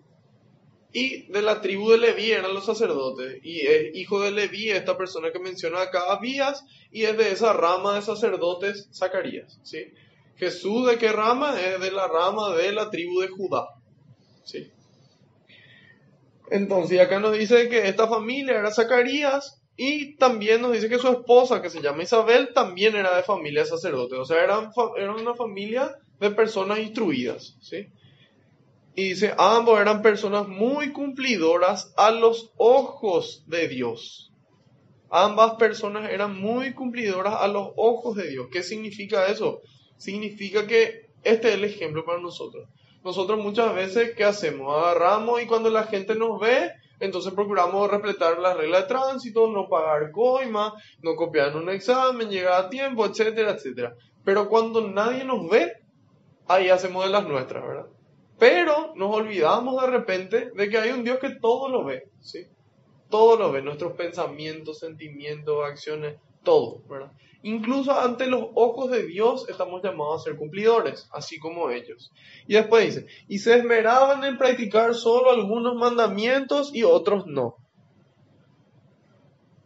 [0.95, 3.43] y de la tribu de Leví eran los sacerdotes.
[3.43, 7.51] Y es hijo de Leví, esta persona que menciona acá, Abías, y es de esa
[7.51, 9.59] rama de sacerdotes, Zacarías.
[9.61, 9.91] ¿sí?
[10.37, 11.59] Jesús, ¿de qué rama?
[11.59, 13.67] Es de la rama de la tribu de Judá.
[14.45, 14.71] ¿sí?
[16.49, 21.09] Entonces, acá nos dice que esta familia era Zacarías, y también nos dice que su
[21.09, 24.17] esposa, que se llama Isabel, también era de familia de sacerdotes.
[24.17, 27.57] O sea, eran, era una familia de personas instruidas.
[27.59, 27.89] ¿sí?
[28.95, 34.31] Y dice, ambos eran personas muy cumplidoras a los ojos de Dios.
[35.09, 38.47] Ambas personas eran muy cumplidoras a los ojos de Dios.
[38.51, 39.61] ¿Qué significa eso?
[39.97, 42.69] Significa que este es el ejemplo para nosotros.
[43.03, 44.75] Nosotros muchas veces, ¿qué hacemos?
[44.75, 49.67] Agarramos y cuando la gente nos ve, entonces procuramos respetar las reglas de tránsito, no
[49.67, 53.93] pagar coima, no copiar en un examen, llegar a tiempo, etcétera, etcétera.
[54.23, 55.73] Pero cuando nadie nos ve,
[56.47, 57.87] ahí hacemos de las nuestras, ¿verdad?
[58.37, 62.47] Pero nos olvidamos de repente de que hay un Dios que todo lo ve, ¿sí?
[63.09, 67.11] Todo lo ve, nuestros pensamientos, sentimientos, acciones, todo, ¿verdad?
[67.43, 72.11] Incluso ante los ojos de Dios estamos llamados a ser cumplidores, así como ellos.
[72.47, 77.55] Y después dice, y se esmeraban en practicar solo algunos mandamientos y otros no.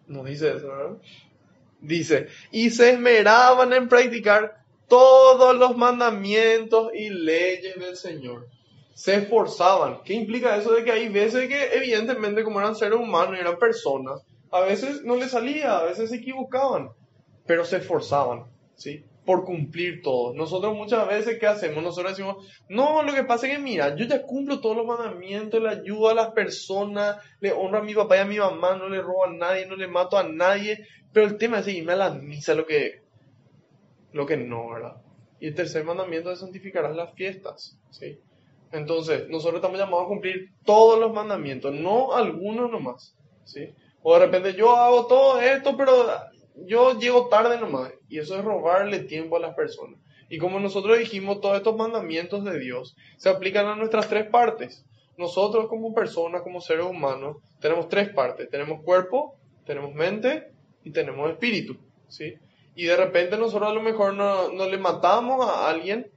[0.07, 0.97] No dice eso, ¿verdad?
[1.80, 8.47] Dice, y se esmeraban en practicar todos los mandamientos y leyes del Señor
[9.00, 10.02] se esforzaban.
[10.04, 13.58] ¿Qué implica eso de que hay veces que evidentemente como eran seres humanos y eran
[13.58, 16.89] personas, a veces no les salía, a veces se equivocaban,
[17.45, 18.43] pero se esforzaban,
[18.76, 19.06] ¿sí?
[19.26, 20.34] por cumplir todo.
[20.34, 21.82] Nosotros muchas veces, ¿qué hacemos?
[21.82, 25.64] Nosotros decimos, no, lo que pasa es que mira, yo ya cumplo todos los mandamientos,
[25.64, 28.89] le ayudo a las personas, le honro a mi papá y a mi mamá, no
[28.89, 31.95] le robo a nadie, no le mato a nadie, pero el tema es irme a
[31.95, 33.02] la misa, lo que,
[34.12, 34.97] lo que no, ¿verdad?
[35.39, 38.20] Y el tercer mandamiento es santificar las fiestas, ¿sí?
[38.72, 43.74] Entonces, nosotros estamos llamados a cumplir todos los mandamientos, no algunos nomás, ¿sí?
[44.01, 45.91] O de repente yo hago todo esto, pero
[46.65, 47.91] yo llego tarde nomás.
[48.07, 49.99] Y eso es robarle tiempo a las personas.
[50.30, 54.86] Y como nosotros dijimos, todos estos mandamientos de Dios se aplican a nuestras tres partes.
[55.17, 58.49] Nosotros como personas, como seres humanos, tenemos tres partes.
[58.49, 60.51] Tenemos cuerpo, tenemos mente
[60.84, 61.78] y tenemos espíritu.
[62.07, 62.36] ¿sí?
[62.76, 66.09] Y de repente nosotros a lo mejor no, no le matamos a alguien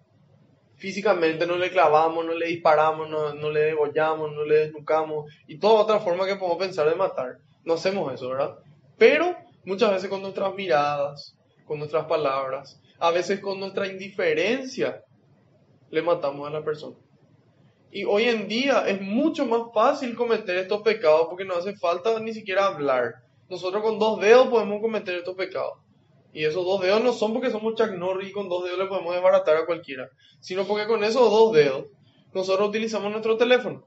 [0.83, 5.83] físicamente, no le clavamos, no le disparamos, no, le degollamos, no le desnucamos y toda
[5.83, 7.39] otra forma que podemos pensar de matar.
[7.63, 8.59] No hacemos eso, ¿verdad?
[8.99, 15.05] Pero muchas veces con nuestras miradas, con nuestras palabras, a veces con nuestra indiferencia,
[15.89, 16.97] le matamos a la persona.
[17.93, 22.19] Y hoy en día es mucho más fácil cometer estos pecados porque no hace falta
[22.19, 23.23] ni siquiera hablar.
[23.49, 25.79] Nosotros con dos dedos podemos cometer estos pecados.
[26.33, 28.87] Y esos dos dedos no son porque somos Chuck Norris y con dos dedos le
[28.87, 30.09] podemos desbaratar a cualquiera,
[30.41, 31.87] sino porque con esos dos dedos
[32.33, 33.85] nosotros utilizamos nuestro teléfono.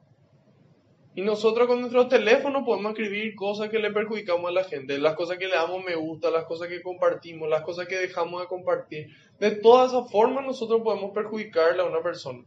[1.16, 5.16] Y nosotros con nuestro teléfono podemos escribir cosas que le perjudicamos a la gente, las
[5.16, 8.48] cosas que le damos me gusta, las cosas que compartimos, las cosas que dejamos de
[8.48, 9.08] compartir.
[9.39, 12.43] De todas esas formas nosotros podemos perjudicarle a una persona.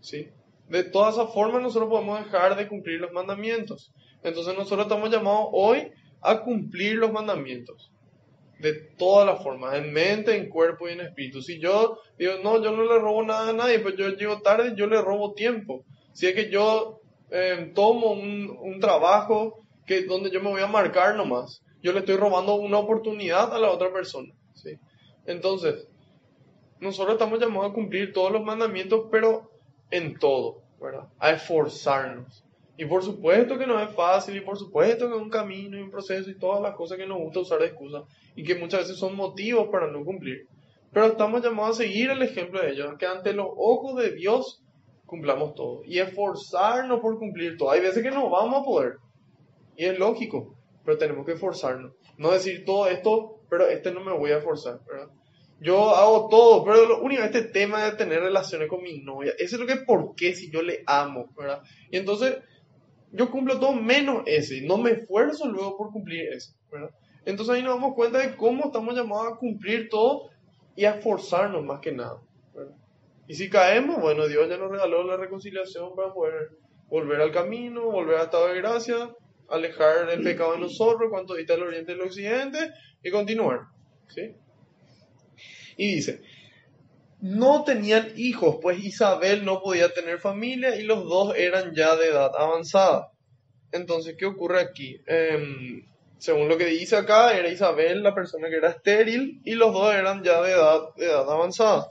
[0.00, 0.28] ¿Sí?
[0.68, 3.92] De todas esas formas nosotros podemos dejar de cumplir los mandamientos.
[4.22, 5.92] Entonces nosotros estamos llamados hoy
[6.22, 7.92] a cumplir los mandamientos.
[8.58, 11.40] De todas las formas, en mente, en cuerpo y en espíritu.
[11.42, 14.74] Si yo digo, no, yo no le robo nada a nadie, pero yo llego tarde,
[14.76, 15.84] yo le robo tiempo.
[16.12, 16.98] Si es que yo
[17.30, 21.62] Em, tomo un, trabajo que, donde yo me voy a marcar nomás.
[21.82, 24.32] Yo le estoy robando una oportunidad a la otra persona.
[24.54, 24.78] ¿sí?
[25.26, 25.86] Entonces,
[26.80, 29.50] nosotros estamos llamados a cumplir todos los mandamientos, pero
[29.90, 31.08] en todo, ¿verdad?
[31.18, 32.44] A esforzarnos.
[32.80, 35.82] Y por supuesto que no es fácil, y por supuesto que es un camino y
[35.82, 38.04] un proceso y todas las cosas que nos gusta usar de excusa
[38.36, 40.46] y que muchas veces son motivos para no cumplir.
[40.92, 44.62] Pero estamos llamados a seguir el ejemplo de ellos, que ante los ojos de Dios
[45.06, 45.82] cumplamos todo.
[45.84, 47.72] Y esforzarnos por cumplir todo.
[47.72, 48.98] Hay veces que no vamos a poder.
[49.76, 50.54] Y es lógico,
[50.84, 51.94] pero tenemos que esforzarnos.
[52.16, 55.08] No decir todo esto, pero este no me voy a esforzar, ¿verdad?
[55.60, 59.56] Yo hago todo, pero lo único, este tema de tener relaciones con mi novia, eso
[59.56, 61.62] es lo que por qué si yo le amo, ¿verdad?
[61.90, 62.38] Y entonces
[63.12, 66.28] yo cumplo todo menos ese, no me esfuerzo luego por cumplir
[66.70, 66.90] ¿verdad?
[67.24, 70.30] Entonces ahí nos damos cuenta de cómo estamos llamados a cumplir todo
[70.74, 72.20] y a esforzarnos más que nada.
[73.26, 76.50] Y si caemos, bueno, Dios ya nos regaló la reconciliación para poder
[76.88, 79.14] volver al camino, volver al estado de gracia,
[79.50, 82.58] alejar el pecado de nosotros, cuanto dista el oriente y el occidente,
[83.02, 83.66] y continuar.
[84.08, 84.34] ¿sí?
[85.76, 86.22] Y dice,
[87.20, 92.08] no tenían hijos, pues Isabel no podía tener familia y los dos eran ya de
[92.08, 93.12] edad avanzada.
[93.72, 95.00] Entonces, ¿qué ocurre aquí?
[95.06, 95.84] Em,
[96.18, 99.94] según lo que dice acá, era Isabel la persona que era estéril y los dos
[99.94, 101.90] eran ya de edad, de edad avanzada.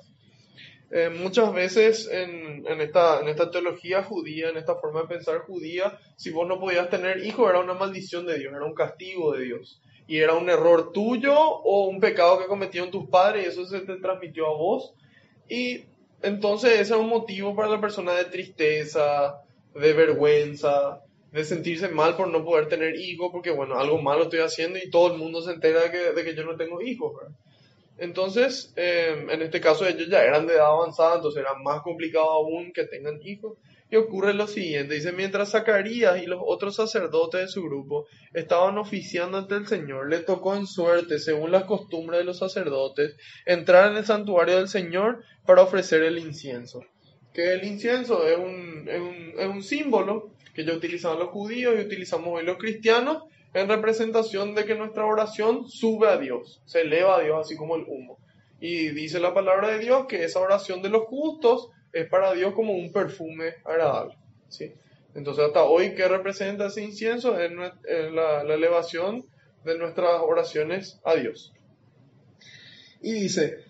[0.89, 5.39] Eh, muchas veces en, en, esta, en esta teología judía, en esta forma de pensar
[5.39, 9.33] judía, si vos no podías tener hijos era una maldición de Dios, era un castigo
[9.33, 9.81] de Dios.
[10.07, 13.81] Y era un error tuyo o un pecado que cometieron tus padres y eso se
[13.81, 14.93] te transmitió a vos.
[15.49, 15.85] Y
[16.21, 19.41] entonces ese es un motivo para la persona de tristeza,
[19.73, 24.39] de vergüenza, de sentirse mal por no poder tener hijos, porque bueno, algo malo estoy
[24.39, 27.13] haciendo y todo el mundo se entera de que, yo no tengo hijos.
[27.97, 32.29] Entonces, em, en este caso ellos ya eran de edad avanzada, entonces era más complicado
[32.29, 33.57] aún que tengan hijos.
[33.89, 38.77] Y ocurre lo siguiente, dice, mientras Zacarías y los otros sacerdotes de su grupo estaban
[38.77, 43.15] oficiando ante el Señor, le tocó en suerte, según las costumbres de los sacerdotes,
[43.45, 46.83] entrar en el santuario del Señor para ofrecer el incienso.
[47.33, 51.75] Que el incienso es un, es un, es un símbolo que ya utilizaban los judíos
[51.77, 53.23] y utilizamos hoy los cristianos
[53.53, 57.75] en representación de que nuestra oración sube a Dios, se eleva a Dios así como
[57.75, 58.17] el humo.
[58.59, 62.53] Y dice la palabra de Dios que esa oración de los justos es para Dios
[62.53, 64.17] como un perfume agradable.
[64.49, 64.73] ¿sí?
[65.15, 67.39] Entonces hasta hoy, ¿qué representa ese incienso?
[67.39, 69.25] Es la, elevación
[69.63, 71.53] de nuestras oraciones a Dios.
[73.01, 73.65] Y dice,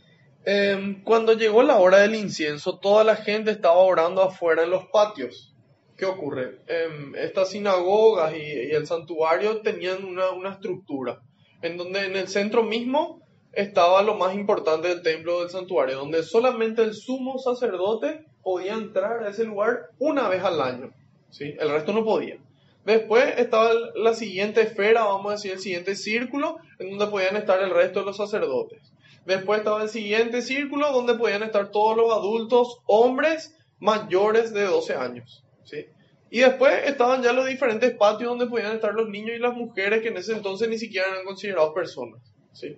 [0.46, 4.86] em, cuando llegó la hora del incienso, toda la gente estaba orando afuera en los
[4.88, 5.58] patios.
[5.98, 6.60] ¿qué ocurre?
[6.68, 11.20] Em, estas sinagogas y, el santuario tenían una, estructura,
[11.62, 16.24] en donde en el centro mismo estaba lo más importante del templo del santuario, donde
[16.24, 20.94] solamente el sumo sacerdote podía entrar a ese lugar una vez al año,
[21.30, 21.56] ¿sí?
[21.60, 22.38] el resto no podía.
[22.86, 27.62] Después estaba la siguiente esfera, vamos a decir, el siguiente círculo, en donde podían estar
[27.62, 28.80] el resto de los sacerdotes.
[29.26, 34.96] Después estaba el siguiente círculo donde podían estar todos los adultos, hombres mayores de 12
[34.96, 35.44] años.
[35.66, 35.86] ¿sí?
[36.30, 40.02] Y después estaban ya los diferentes patios donde podían estar los niños y las mujeres
[40.02, 42.22] que en ese entonces ni siquiera eran considerados personas.
[42.54, 42.78] ¿sí?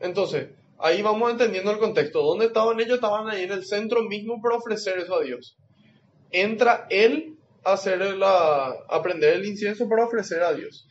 [0.00, 0.48] Entonces,
[0.78, 2.22] ahí vamos entendiendo el contexto.
[2.22, 2.94] ¿Dónde estaban ellos?
[2.94, 5.56] Estaban ahí en el centro mismo para ofrecer eso a Dios.
[6.30, 10.88] Entra él a hacer la, prender el incienso para ofrecer a Dios.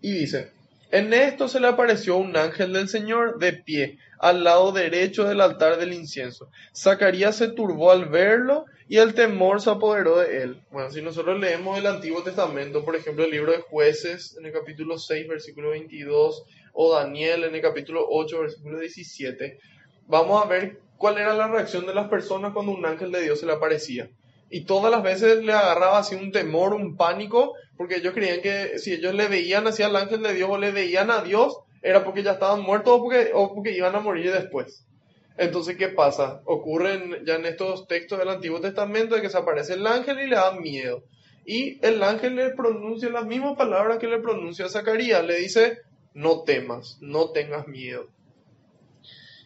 [0.00, 0.52] Y dice,
[0.90, 5.40] en esto se le apareció un ángel del Señor de pie al lado derecho del
[5.40, 6.50] altar del incienso.
[6.76, 10.62] Zacarías se turbó al verlo y el temor se apoderó de él.
[10.72, 14.52] Bueno, si nosotros leemos el Antiguo Testamento, por ejemplo, el libro de jueces en el
[14.52, 19.60] capítulo 6, versículo 22, o Daniel en el capítulo 8, versículo 17,
[20.08, 23.38] vamos a ver cuál era la reacción de las personas cuando un ángel de Dios
[23.38, 24.10] se le aparecía.
[24.50, 28.80] Y todas las veces le agarraba así un temor, un pánico, porque ellos creían que
[28.80, 32.02] si ellos le veían hacia el ángel de Dios o le veían a Dios, era
[32.02, 34.84] porque ya estaban muertos o porque, o porque iban a morir después.
[35.36, 36.42] Entonces, ¿qué pasa?
[36.44, 40.26] Ocurren ya en estos textos del Antiguo Testamento de que se aparece el ángel y
[40.26, 41.02] le da miedo.
[41.46, 45.24] Y el ángel le pronuncia las mismas palabras que le pronuncia a Zacarías.
[45.24, 45.78] Le dice,
[46.14, 48.08] no temas, no tengas miedo.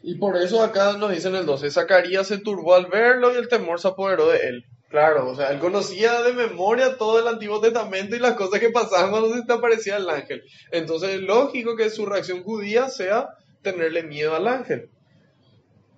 [0.03, 3.39] Y por eso acá nos dice en el 12, Zacarías se turbó al verlo y
[3.39, 4.65] el temor se apoderó de él.
[4.91, 8.71] Claro, o sea, él conocía de memoria todo el Antiguo Testamento y las cosas que
[8.71, 10.43] pasaban cuando se te aparecía el ángel.
[10.71, 13.31] Entonces es lógico que su reacción judía sea
[13.63, 14.91] tenerle miedo al ángel.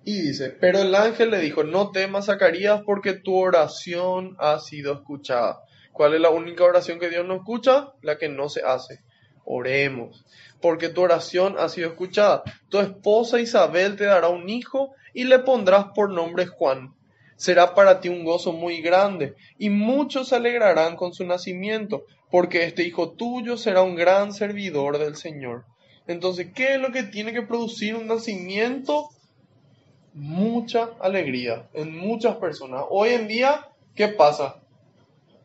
[0.09, 4.93] Y dice, pero el ángel le dijo, no temas Zacarías porque tu oración ha sido
[4.93, 5.63] escuchada.
[5.91, 7.91] ¿Cuál es la única oración que Dios no escucha?
[8.01, 9.01] La que no se hace.
[9.43, 10.23] Oremos,
[10.61, 12.43] porque tu oración ha sido escuchada.
[12.69, 16.93] Tu esposa Isabel te dará un hijo y le pondrás por nombre Juan
[17.35, 22.63] será para ti un gozo muy grande, y muchos se alegrarán con su nacimiento, porque
[22.63, 25.65] este hijo tuyo será un gran servidor del Señor.
[26.07, 29.09] Entonces, ¿qué es lo que tiene que producir un nacimiento?
[30.19, 32.85] Mucha alegría en muchas personas.
[32.89, 34.63] Hoy en día, ¿qué pasa?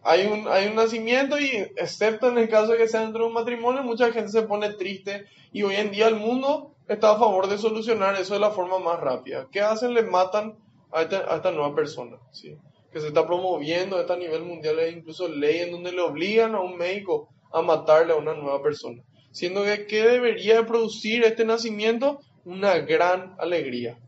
[0.03, 3.29] Hay un, hay un nacimiento y, excepto en el caso de que sea dentro de
[3.29, 7.19] un matrimonio, mucha gente se pone triste y hoy en día el mundo está a
[7.19, 9.47] favor de solucionar eso de la forma más rápida.
[9.53, 9.93] ¿Qué hacen?
[9.93, 10.57] Le matan
[10.91, 12.57] a esta, nueva persona, ¿sí?
[12.91, 16.61] que se está promoviendo a nivel mundial, hay incluso leyes en donde le obligan a
[16.61, 19.03] un médico a matarle a una nueva persona.
[19.33, 22.21] Siendo que, ¿qué debería producir este nacimiento?
[22.47, 23.99] Una gran alegría.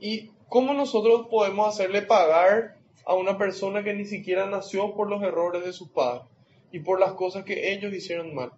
[0.00, 5.22] ¿Y cómo nosotros podemos hacerle pagar a una persona que ni siquiera nació por los
[5.22, 6.22] errores de sus padres
[6.70, 8.52] y por las cosas que ellos hicieron mal?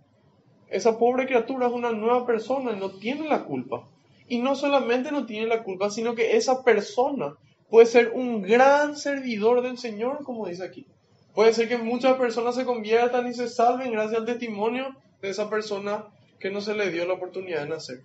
[0.68, 3.88] Esa pobre criatura es una nueva persona y no tiene la culpa.
[4.28, 7.34] Y no solamente no tiene la culpa, sino que esa persona
[7.68, 10.86] puede ser un gran servidor del Señor, como dice aquí.
[11.34, 15.50] Puede ser que muchas personas se conviertan y se salven gracias al testimonio de esa
[15.50, 16.06] persona
[16.38, 18.02] que no se le dio la oportunidad de nacer.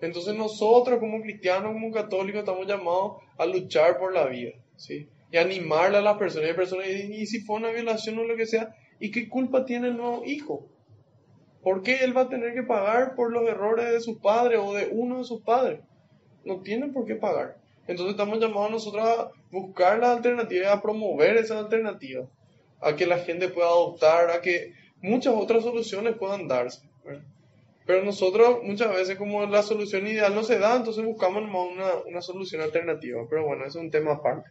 [0.00, 5.08] Entonces nosotros como cristianos, como católicos, estamos llamados a luchar por la vida, ¿sí?
[5.30, 8.46] Y animarle a las personas, y personas, y, si fue una violación o lo que
[8.46, 10.66] sea, ¿y qué culpa tiene el nuevo hijo?
[11.62, 14.72] ¿Por qué él va a tener que pagar por los errores de sus padres o
[14.72, 15.80] de uno de sus padres?
[16.44, 17.58] No tienen por qué pagar.
[17.88, 22.28] Entonces estamos llamados nosotros a buscar las alternativas, a promover esas alternativas,
[22.80, 24.72] a que la gente pueda adoptar, a que
[25.02, 26.88] muchas otras soluciones puedan darse.
[27.88, 32.20] Pero nosotros muchas veces como la solución ideal no se da, entonces buscamos una, una
[32.22, 33.22] solución alternativa.
[33.28, 34.48] Pero bueno, es un tema aparte.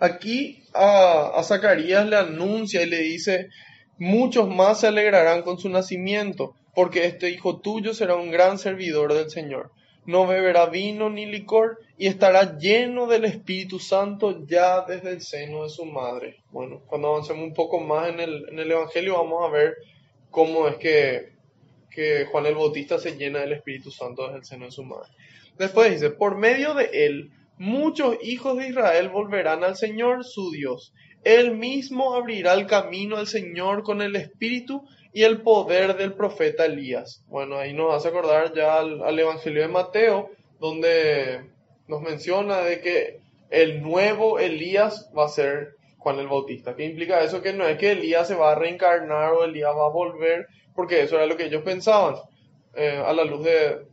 [0.00, 3.50] Aquí a, a Zacarías le anuncia y le dice,
[3.98, 9.12] muchos más se alegrarán con su nacimiento, porque este hijo tuyo será un gran servidor
[9.12, 9.70] del Señor
[10.06, 15.64] no beberá vino ni licor y estará lleno del Espíritu Santo ya desde el seno
[15.64, 16.36] de su madre.
[16.50, 19.76] Bueno, cuando avancemos un poco más en el, en el Evangelio vamos a ver
[20.30, 21.33] cómo es que,
[21.94, 25.10] que Juan el Bautista se llena del Espíritu Santo desde el seno de su madre.
[25.58, 30.92] Después dice, por medio de él, muchos hijos de Israel volverán al Señor su Dios.
[31.22, 36.66] Él mismo abrirá el camino al Señor con el Espíritu y el poder del profeta
[36.66, 37.24] Elías.
[37.28, 41.44] Bueno, ahí nos hace acordar ya al, Evangelio de Mateo, donde
[41.86, 43.20] nos menciona de que
[43.50, 46.74] el nuevo Elías va a ser Juan el Bautista.
[46.74, 47.40] ¿Qué implica eso?
[47.40, 51.02] Que no es que Elías se va a reencarnar o Elías va a volver, porque
[51.02, 52.16] eso era lo que ellos pensaban
[52.74, 53.46] eh, a la luz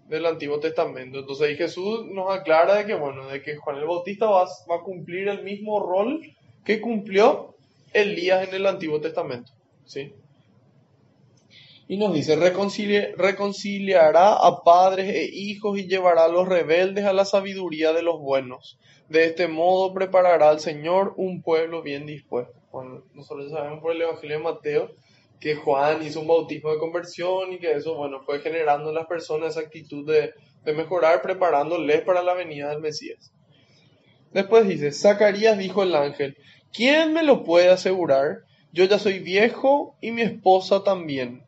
[0.07, 1.19] del Antiguo Testamento.
[1.19, 4.75] Entonces ahí Jesús nos aclara de que, bueno, de que Juan el Bautista va, va
[4.77, 6.21] a cumplir el mismo rol
[6.65, 7.55] que cumplió
[7.93, 9.51] Elías en el Antiguo Testamento.
[9.85, 10.13] ¿sí?
[11.87, 17.25] Y nos dice, reconciliará a padres e hijos y llevará a los rebeldes a la
[17.25, 18.79] sabiduría de los buenos.
[19.09, 22.53] De este modo preparará al Señor un pueblo bien dispuesto.
[22.71, 24.91] Bueno, nosotros sabemos por el Evangelio de Mateo
[25.41, 29.07] que Juan hizo un bautismo de conversión y que eso, bueno, fue generando en las
[29.07, 30.33] personas esa actitud de,
[30.71, 33.33] mejorar preparándoles para la venida del Mesías.
[34.31, 36.37] Después dice, Zacarías dijo el ángel,
[36.71, 38.43] ¿quién me lo puede asegurar?
[38.71, 41.43] Yo ya soy viejo y mi esposa también.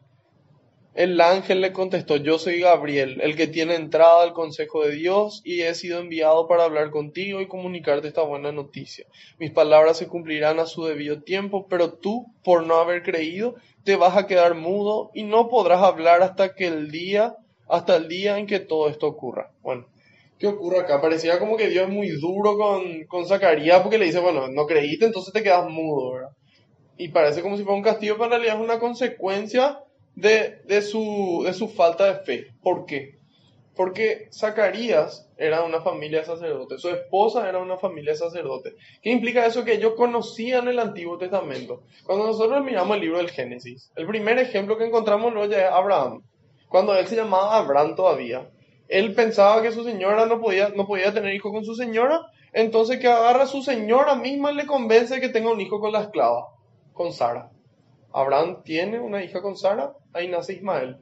[0.95, 5.41] El ángel le contestó, yo soy Gabriel, el que tiene entrada al consejo de Dios
[5.43, 9.07] y he sido enviado para hablar contigo y comunicarte esta buena noticia.
[9.39, 13.95] Mis palabras se cumplirán a su debido tiempo, pero tú, por no haber creído, te
[13.95, 17.37] vas a quedar mudo y no podrás hablar hasta que el día,
[17.67, 19.49] hasta el día en que todo esto ocurra.
[19.63, 19.87] Bueno,
[20.37, 21.01] ¿qué ocurre acá?
[21.01, 24.67] Parecía como que Dios es muy duro con, con Zacarías porque le dice, bueno, no
[24.67, 26.29] creíste, entonces te quedas mudo, ¿verdad?
[26.99, 29.79] Y parece como si fuera un castigo, pero en realidad es una consecuencia
[30.15, 32.47] de, de, su, de su falta de fe.
[32.61, 33.19] ¿Por qué?
[33.75, 38.75] Porque Zacarías era una familia de sacerdotes, su esposa era una familia de sacerdotes.
[39.01, 39.65] ¿Qué implica eso?
[39.65, 41.81] Que ellos conocían el Antiguo Testamento.
[42.05, 46.21] Cuando nosotros miramos el libro del Génesis, el primer ejemplo que encontramos luego es Abraham.
[46.69, 48.47] Cuando él se llamaba Abraham todavía,
[48.87, 52.99] él pensaba que su señora no podía, no podía tener hijo con su señora, entonces
[52.99, 56.01] que agarra a su señora misma y le convence que tenga un hijo con la
[56.01, 56.49] esclava,
[56.93, 57.49] con Sara.
[58.13, 60.97] Abraham tiene una hija con Sara, ahí nace Ismael.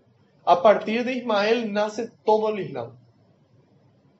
[0.45, 2.97] A partir de Ismael nace todo el Islam.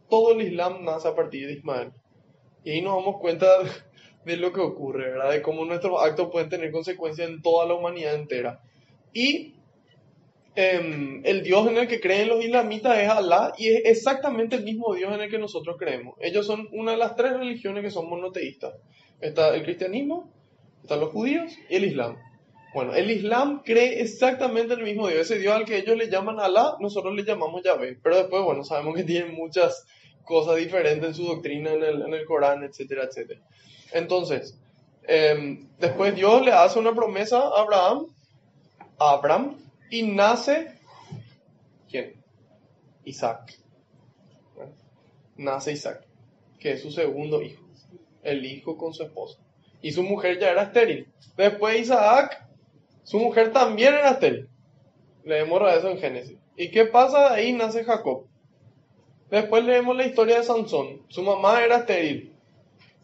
[0.09, 1.91] Todo el Islam nace a partir de Ismael.
[2.63, 3.47] Y ahí nos damos cuenta
[4.25, 5.31] de lo que ocurre, ¿verdad?
[5.31, 8.59] De cómo nuestros actos pueden tener consecuencias en toda la humanidad entera.
[9.13, 9.55] Y
[10.55, 14.63] em, el Dios en el que creen los islamitas es Alá y es exactamente el
[14.63, 16.15] mismo Dios en el que nosotros creemos.
[16.19, 18.73] Ellos son una de las tres religiones que son monoteístas.
[19.21, 20.29] Está el cristianismo,
[20.83, 22.17] están los judíos y el islam.
[22.74, 25.22] Bueno, el Islam cree exactamente el mismo Dios.
[25.22, 27.99] Ese Dios al que ellos le llaman Alá, nosotros le llamamos Yahvé.
[28.01, 29.86] Pero después, bueno, sabemos que tienen muchas
[30.24, 33.41] cosas diferentes en su doctrina, en el, en el Corán, etcétera, etcétera.
[33.91, 34.57] Entonces,
[35.03, 38.05] em, después Dios le hace una promesa a Abraham,
[38.97, 39.57] a Abraham,
[39.89, 40.74] y nace,
[41.89, 42.13] ¿quién?
[43.03, 43.57] Isaac.
[45.36, 46.05] Nace Isaac,
[46.57, 47.63] que es su segundo hijo,
[48.24, 49.39] el hijo con su esposa.
[49.82, 51.07] Y su mujer ya era estéril.
[51.36, 52.47] Después Isaac
[53.03, 54.49] su mujer también era estéril.
[55.23, 56.37] Leemos eso en Génesis.
[56.55, 57.33] ¿Y qué pasa?
[57.33, 58.25] Ahí nace Jacob.
[59.29, 61.03] Después leemos la historia de Sansón.
[61.07, 62.33] Su mamá era estéril.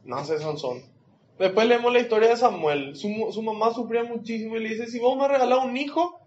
[0.03, 0.83] Nace Sansón.
[1.39, 2.95] Después leemos la historia de Samuel.
[2.95, 3.09] Su,
[3.41, 6.19] mamá sufría muchísimo y le dice, si vos me regalás un hijo,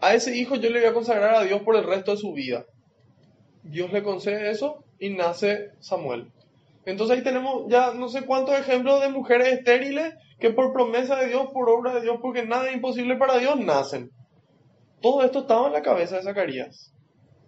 [0.00, 2.32] a ese hijo yo le voy a consagrar a Dios por el resto de su
[2.32, 2.66] vida.
[3.62, 6.30] Dios le concede eso y nace Samuel.
[6.84, 11.28] Entonces ahí tenemos ya no sé cuántos ejemplos de mujeres estériles que por promesa de
[11.28, 14.10] Dios, por obra de Dios, porque nada es imposible para Dios, nacen.
[15.00, 16.92] Todo esto estaba en la cabeza de Zacarías.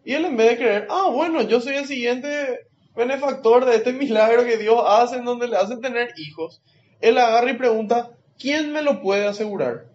[0.05, 3.93] Y él en vez de creer, ah, bueno, yo soy el siguiente benefactor de este
[3.95, 6.63] milagro que Dios hace en donde le hace tener hijos,
[7.01, 9.87] él agarra y pregunta, ¿quién me lo puede asegurar?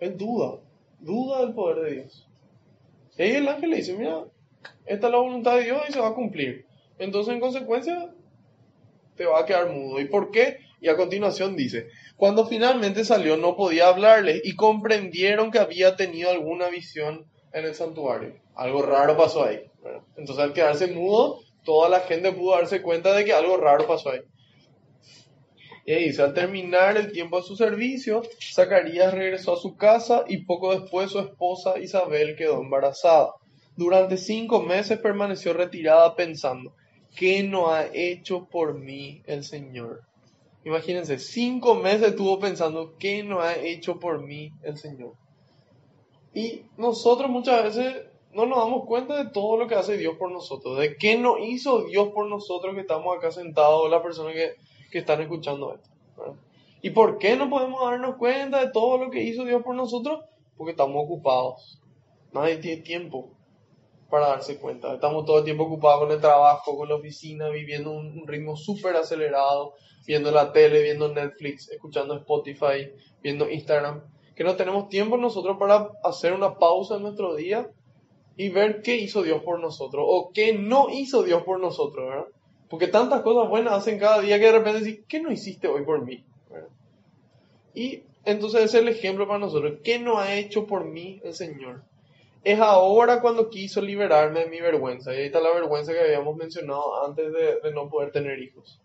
[0.00, 0.58] Él duda,
[1.00, 2.28] duda del poder de Dios.
[3.16, 4.24] Y el ángel le dice, mira,
[4.86, 6.66] esta es la voluntad de Dios y se va a cumplir.
[6.98, 8.12] Entonces, en consecuencia,
[9.16, 10.00] te va a quedar mudo.
[10.00, 10.58] ¿Y por qué?
[10.80, 16.30] Y a continuación dice, cuando finalmente salió no podía hablarle y comprendieron que había tenido
[16.30, 18.34] alguna visión en el santuario.
[18.54, 19.60] Algo raro pasó ahí.
[20.16, 24.10] entonces al quedarse mudo, toda la gente pudo darse cuenta de que algo raro pasó
[24.10, 24.20] ahí.
[25.86, 30.38] Y dice, al terminar el tiempo de su servicio, Zacarías regresó a su casa y
[30.38, 33.34] poco después su esposa Isabel quedó embarazada.
[33.76, 36.74] Durante cinco meses permaneció retirada pensando,
[37.14, 40.02] ¿qué no ha hecho por mí el Señor?
[40.64, 45.12] Imagínense, cinco meses estuvo pensando, ¿qué no ha hecho por mí el Señor?
[46.32, 50.32] Y nosotros muchas veces no nos damos cuenta de todo lo que hace Dios por
[50.32, 54.54] nosotros, de qué no hizo Dios por nosotros que estamos acá sentados, las personas que,
[54.90, 55.90] que están escuchando esto.
[56.82, 60.24] ¿Y por qué no podemos darnos cuenta de todo lo que hizo Dios por nosotros?
[60.56, 61.80] Porque estamos ocupados.
[62.32, 63.30] Nadie tiene tiempo
[64.08, 64.94] para darse cuenta.
[64.94, 68.96] Estamos todo el tiempo ocupados con el trabajo, con la oficina, viviendo un, ritmo súper
[68.96, 69.74] acelerado,
[70.06, 72.90] viendo la tele, viendo Netflix, escuchando Spotify,
[73.22, 74.02] viendo Instagram,
[74.34, 77.70] que no tenemos tiempo nosotros para hacer una pausa en nuestro día
[78.36, 82.26] y ver qué hizo Dios por nosotros o qué no hizo Dios por nosotros, ¿verdad?
[82.68, 85.84] Porque tantas cosas buenas hacen cada día que de repente decís, ¿qué no hiciste hoy
[85.84, 86.24] por mí?
[87.74, 89.78] Y entonces es el ejemplo para nosotros.
[89.82, 91.82] ¿Qué no ha hecho por mí el Señor?
[92.44, 95.12] Es ahora cuando quiso liberarme de mi vergüenza.
[95.12, 98.80] Y ahí está la vergüenza que habíamos mencionado antes de, no poder tener hijos.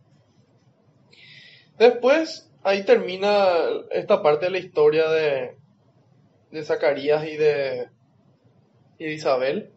[1.78, 3.48] Después, ahí termina
[3.92, 5.58] esta parte de la historia de,
[6.52, 7.90] de Zacarías y de,
[8.98, 9.72] y de Isabel.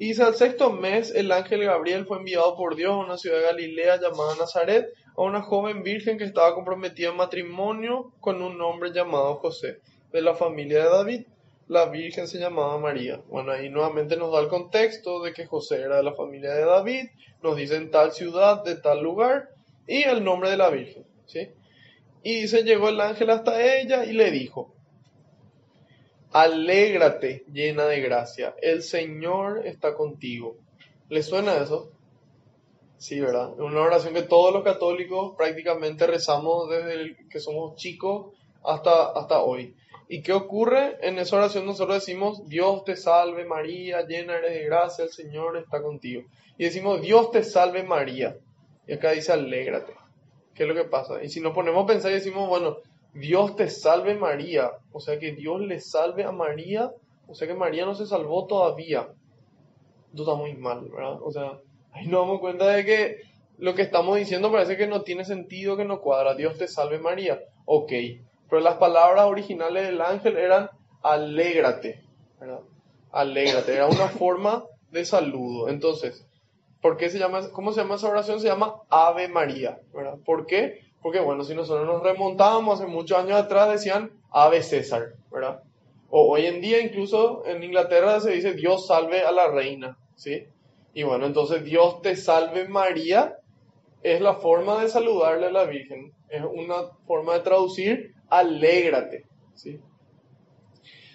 [0.00, 3.38] Y dice, al sexto mes, el ángel Gabriel fue enviado por Dios a una ciudad
[3.38, 8.60] de Galilea llamada Nazaret, a una joven virgen que estaba comprometida en matrimonio con un
[8.60, 9.80] hombre llamado José,
[10.12, 11.26] de la familia de David
[11.68, 13.20] la Virgen se llamaba María.
[13.28, 16.64] Bueno, ahí nuevamente nos da el contexto de que José era de la familia de
[16.64, 17.04] David,
[17.42, 19.50] nos dicen tal ciudad, de tal lugar,
[19.86, 21.50] y el nombre de la Virgen, ¿sí?
[22.22, 24.74] Y se llegó el ángel hasta ella y le dijo,
[26.32, 30.56] Alégrate llena de gracia, el Señor está contigo.
[31.08, 31.90] ¿Le suena eso?
[32.98, 33.58] Sí, ¿verdad?
[33.60, 39.74] Una oración que todos los católicos prácticamente rezamos desde que somos chicos hasta, hasta hoy.
[40.08, 40.96] ¿Y qué ocurre?
[41.02, 45.58] En esa oración nosotros decimos, Dios te salve María, llena eres de gracia, el Señor
[45.58, 46.22] está contigo.
[46.56, 48.36] Y decimos, Dios te salve María.
[48.86, 49.92] Y acá dice, alégrate.
[50.54, 51.22] ¿Qué es lo que pasa?
[51.22, 52.78] Y si nos ponemos a pensar y decimos, bueno,
[53.12, 56.90] Dios te salve María, o sea que Dios le salve a María,
[57.26, 59.08] o sea que María no se salvó todavía.
[60.10, 61.18] Esto está muy mal, ¿verdad?
[61.22, 61.58] O sea,
[61.92, 63.20] ahí nos damos cuenta de que
[63.58, 66.34] lo que estamos diciendo parece que no tiene sentido, que no cuadra.
[66.34, 67.40] Dios te salve María.
[67.66, 67.92] Ok,
[68.48, 70.70] pero las palabras originales del ángel eran
[71.02, 72.02] alégrate,
[72.40, 72.60] ¿verdad?
[73.12, 75.68] Alégrate, era una forma de saludo.
[75.68, 76.26] Entonces,
[76.80, 78.40] ¿por qué se llama, cómo se llama esa oración?
[78.40, 80.18] Se llama Ave María, ¿verdad?
[80.24, 80.80] ¿Por qué?
[81.02, 85.62] Porque bueno, si nosotros nos remontábamos hace muchos años atrás decían Ave César, ¿verdad?
[86.10, 90.46] O hoy en día incluso en Inglaterra se dice Dios salve a la reina, ¿sí?
[90.94, 93.38] Y bueno, entonces Dios te salve María
[94.02, 99.80] es la forma de saludarle a la Virgen, es una forma de traducir alégrate, ¿sí?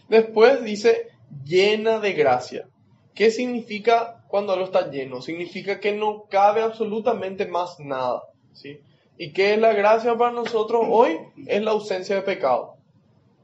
[0.10, 1.10] Después dice
[1.44, 2.68] llena de gracia.
[3.14, 5.22] ¿Qué significa cuando algo está lleno?
[5.22, 8.80] Significa que no cabe absolutamente más nada, ¿sí?
[9.18, 11.20] ¿Y qué es la gracia para nosotros hoy?
[11.46, 12.78] Es la ausencia de pecado.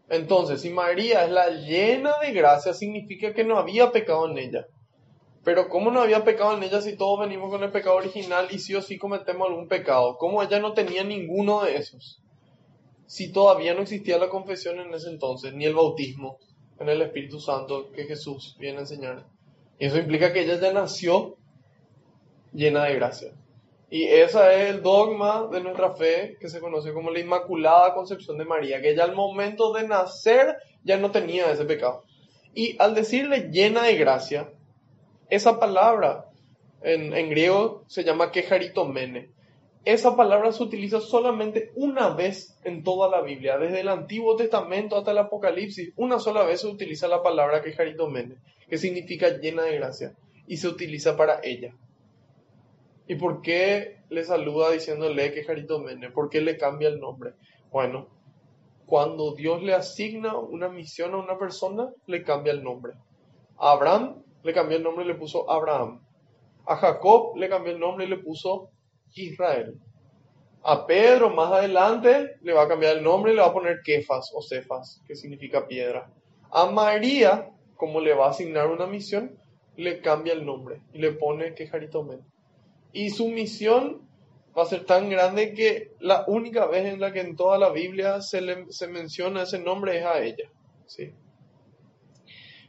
[0.09, 4.65] Entonces, si María es la llena de gracia, significa que no había pecado en ella.
[5.43, 8.59] Pero ¿cómo no había pecado en ella si todos venimos con el pecado original y
[8.59, 10.17] sí o sí cometemos algún pecado?
[10.17, 12.21] ¿Cómo ella no tenía ninguno de esos?
[13.09, 16.37] Si todavía no existía la confesión en ese entonces, ni el bautismo
[16.79, 19.25] en el Espíritu Santo que Jesús viene a enseñar.
[19.79, 21.35] Y eso implica que ella ya nació
[22.53, 23.33] llena de gracia.
[23.89, 28.37] Y ese es el dogma de nuestra fe que se conoce como la Inmaculada Concepción
[28.37, 32.03] de María, que ella al momento de nacer ya no tenía ese pecado.
[32.53, 34.51] Y al decirle llena de gracia,
[35.31, 36.25] esa palabra
[36.83, 39.31] en, griego se llama quejaritomene.
[39.85, 44.97] Esa palabra se utiliza solamente una vez en toda la Biblia, desde el Antiguo Testamento
[44.97, 45.93] hasta el Apocalipsis.
[45.95, 48.35] Una sola vez se utiliza la palabra quejaritomene,
[48.69, 50.15] que significa llena de gracia,
[50.47, 51.73] y se utiliza para ella.
[53.07, 55.43] ¿Y por qué le saluda diciéndole que
[55.79, 56.11] Mene?
[56.11, 57.33] ¿Por qué le cambia el nombre?
[57.71, 58.07] Bueno,
[58.85, 62.93] cuando Dios le asigna una misión a una persona, le cambia el nombre.
[63.57, 66.01] A Abraham le cambió el nombre y le puso Abraham.
[66.65, 68.69] A Jacob le cambió el nombre y le puso
[69.15, 69.75] Israel.
[70.63, 73.81] A Pedro más adelante le va a cambiar el nombre y le va a poner
[73.83, 76.11] Kefas o Cefas, que significa piedra.
[76.51, 79.37] A María, como le va a asignar una misión,
[79.77, 82.21] le cambia el nombre y le pone Quejarito Men.
[82.91, 84.01] Y su misión
[84.57, 87.69] va a ser tan grande que la única vez en la que en toda la
[87.69, 90.49] Biblia se, le, se menciona ese nombre es a ella.
[90.85, 91.13] ¿sí?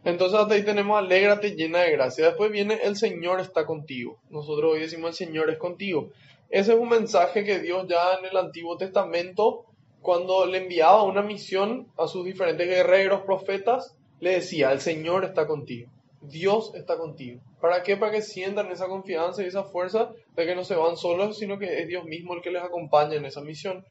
[0.04, 2.26] Entonces hasta ahí tenemos alégrate llena de gracia.
[2.26, 4.18] Después viene el Señor está contigo.
[4.30, 6.10] Nosotros hoy decimos el Señor es contigo.
[6.50, 9.66] Ese es un mensaje que Dios ya en el Antiguo Testamento,
[10.02, 15.46] cuando le enviaba una misión a sus diferentes guerreros, profetas, le decía, el Señor está
[15.46, 15.88] contigo.
[16.20, 17.40] Dios está contigo.
[17.60, 17.96] ¿Para qué?
[17.96, 21.56] Para que sientan esa confianza y esa fuerza de que no se van solos, sino
[21.56, 23.84] que es Dios mismo el que les acompaña en esa misión.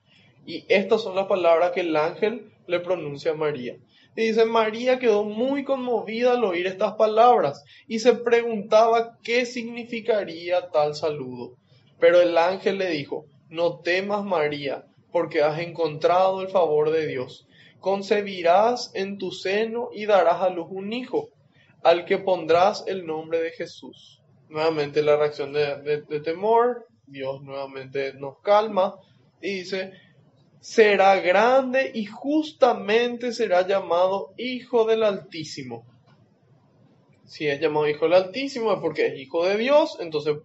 [0.46, 3.78] Y estas son las palabras que el ángel le pronuncia a María.
[4.18, 10.70] Y dice, María quedó muy conmovida al oír estas palabras y se preguntaba qué significaría
[10.72, 11.56] tal saludo.
[12.00, 17.48] Pero el ángel le dijo, no temas María, porque has encontrado el favor de Dios.
[17.80, 21.30] Concebirás en tu seno y darás a luz un hijo
[21.84, 24.22] al que pondrás el nombre de Jesús.
[24.50, 28.96] Nuevamente la reacción de, temor, Dios nuevamente nos calma
[29.42, 29.94] y dice,
[30.60, 35.86] será grande y justamente será llamado Hijo del Altísimo.
[37.26, 40.38] Si es llamado Hijo del Altísimo es porque es Hijo de Dios, entonces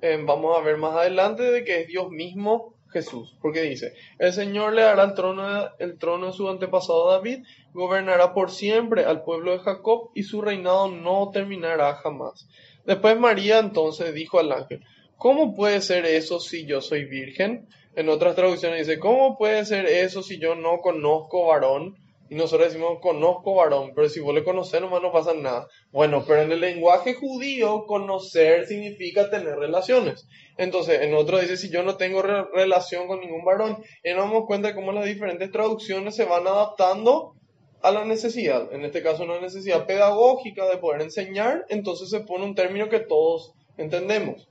[0.00, 4.32] eh, vamos a ver más adelante de que es Dios mismo Jesús, porque dice, el
[4.32, 9.22] Señor le dará el trono, el trono de su antepasado David, gobernará por siempre al
[9.22, 12.48] pueblo de Jacob y su reinado no terminará jamás.
[12.84, 14.82] Después María entonces dijo al ángel,
[15.16, 17.68] ¿cómo puede ser eso si yo soy virgen?
[17.96, 21.96] En otras traducciones dice, ¿cómo puede ser eso si yo no conozco varón?
[22.28, 25.68] Y nosotros decimos, conozco varón, pero si vos le conoces nomás no pasa nada.
[25.92, 30.26] Bueno, pero en el lenguaje judío, conocer significa tener relaciones.
[30.56, 34.46] Entonces, en otro dice, si yo no tengo relación con ningún varón, y nos damos
[34.46, 37.34] cuenta de cómo las diferentes traducciones se van adaptando
[37.82, 42.44] a la necesidad, en este caso una necesidad pedagógica de poder enseñar, entonces se pone
[42.44, 44.48] un término que todos entendemos.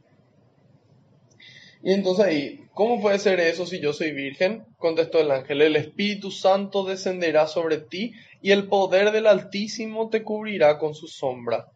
[1.86, 4.66] Y entonces ahí, ¿cómo puede ser eso si yo soy virgen?
[4.80, 10.24] Contestó el ángel, el Espíritu Santo descenderá sobre ti y el poder del Altísimo te
[10.24, 11.68] cubrirá con su sombra.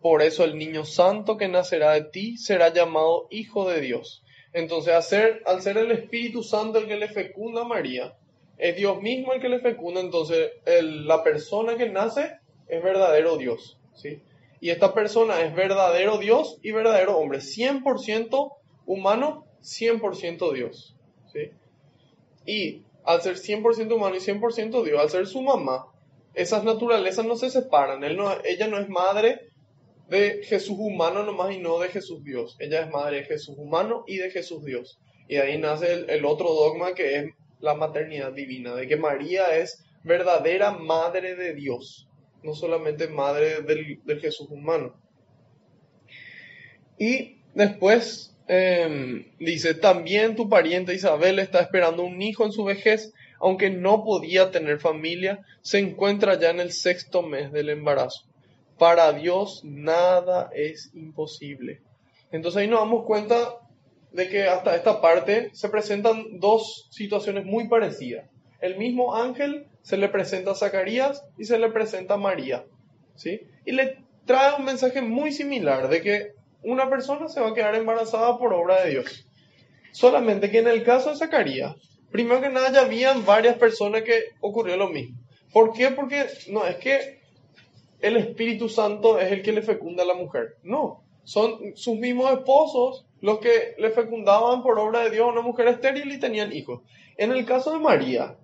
[0.00, 4.22] Por eso el niño santo que nacerá de ti será llamado Hijo de Dios.
[4.52, 8.14] Entonces, al ser, al ser el Espíritu Santo el que le fecunda a María,
[8.58, 12.30] es Dios mismo el que le fecunda, entonces la persona que nace
[12.68, 13.76] es verdadero Dios.
[13.96, 14.20] ¿sí?
[14.60, 18.52] Y esta persona es verdadero Dios y verdadero hombre, 100%
[18.86, 20.96] humano, 100% Dios.
[21.32, 21.50] ¿sí?
[22.46, 25.86] Y al ser 100% humano y 100% Dios, al ser su mamá,
[26.34, 28.04] esas naturalezas no se separan.
[28.04, 29.48] Él no, ella no es madre
[30.08, 32.56] de Jesús humano nomás y no de Jesús Dios.
[32.58, 34.98] Ella es madre de Jesús humano y de Jesús Dios.
[35.28, 37.26] Y de ahí nace el, otro dogma que es
[37.60, 42.08] la maternidad divina, de que María es verdadera madre de Dios,
[42.42, 44.94] no solamente madre del, Jesús humano.
[46.98, 53.12] Y después em, dice, también tu pariente Isabel está esperando un hijo en su vejez,
[53.40, 58.24] aunque no podía tener familia, se encuentra ya en el sexto mes del embarazo.
[58.78, 61.80] Para Dios nada es imposible.
[62.30, 63.54] Entonces ahí nos damos cuenta
[64.12, 68.28] de que hasta esta parte se presentan dos situaciones muy parecidas.
[68.60, 72.64] El mismo ángel se le presenta a Zacarías y se le presenta a María.
[73.14, 73.42] ¿sí?
[73.64, 76.32] Y le trae un mensaje muy similar de que
[76.62, 79.26] una persona se va a quedar embarazada por obra de Dios.
[79.92, 81.76] Solamente que en el caso de Zacarías,
[82.10, 85.18] primero que nada ya habían varias personas que ocurrió lo mismo.
[85.52, 85.90] ¿Por qué?
[85.90, 87.20] Porque no, es que
[88.00, 90.56] el Espíritu Santo es el que le fecunda a la mujer.
[90.62, 95.42] No, son sus mismos esposos los que le fecundaban por obra de Dios a una
[95.42, 96.82] mujer estéril y tenían hijos.
[97.16, 98.36] En el caso de María,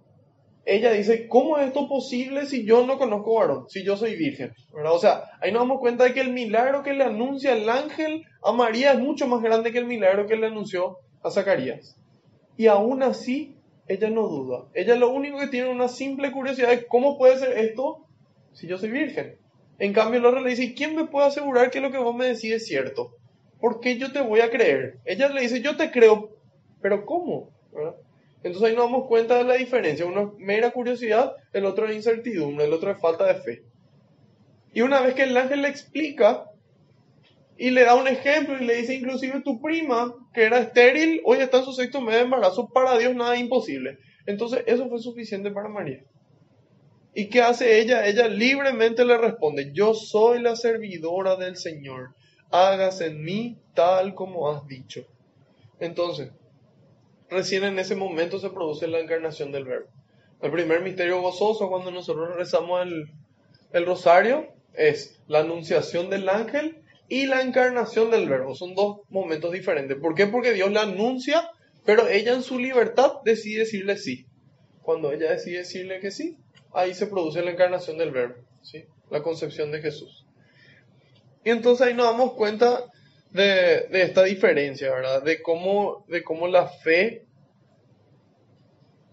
[0.67, 4.53] ella dice, ¿cómo es esto posible si yo no conozco varón, si yo soy virgen?
[4.73, 8.25] O sea, ahí nos damos cuenta de que el milagro que le anuncia el ángel
[8.43, 11.97] a María es mucho más grande que el milagro que le anunció a Zacarías.
[12.57, 13.57] Y aún así,
[13.89, 14.67] ella no duda.
[14.75, 18.07] Ella lo único que tiene una simple curiosidad es, ¿cómo puede ser esto
[18.53, 19.37] si yo soy virgen?
[19.79, 22.53] En cambio, otro le dice, ¿quién me puede asegurar que lo que vos me decís
[22.53, 23.17] es cierto?
[23.61, 24.99] ¿Por qué yo te voy a creer?
[25.05, 26.31] Ella le dice, yo te creo,
[26.81, 27.51] pero ¿cómo?
[28.45, 30.05] Entonces ahí nos damos cuenta de la diferencia.
[30.05, 33.63] Uno es mera curiosidad, el otro es incertidumbre, el otro es falta de fe.
[34.75, 36.51] Y una vez que el ángel le explica
[37.57, 41.39] y le da un ejemplo y le dice inclusive tu prima, que era estéril, hoy
[41.39, 43.99] está en su sexto mes de embarazo, para Dios nada imposible.
[44.27, 46.05] Entonces eso fue suficiente para María.
[47.15, 48.07] ¿Y qué hace ella?
[48.07, 52.15] Ella libremente le responde, yo soy la servidora del Señor,
[52.51, 55.07] hágase en mí tal como has dicho.
[55.79, 56.31] Entonces,
[57.31, 59.89] recién en ese momento se produce la encarnación del verbo.
[60.43, 63.11] El primer misterio gozoso cuando nosotros rezamos el,
[63.73, 68.55] el rosario es la anunciación del ángel y la encarnación del verbo.
[68.55, 69.97] Son dos momentos diferentes.
[69.99, 70.27] ¿Por qué?
[70.27, 71.51] Porque Dios la anuncia,
[71.85, 74.27] pero ella en su libertad decide decirle sí.
[74.83, 76.39] Cuando ella decide decirle que sí,
[76.73, 78.85] ahí se produce la encarnación del verbo, ¿sí?
[79.11, 80.27] la concepción de Jesús.
[81.45, 82.85] Y entonces ahí nos damos cuenta
[83.35, 85.23] de, esta diferencia, ¿verdad?
[85.23, 87.27] De cómo, de cómo la fe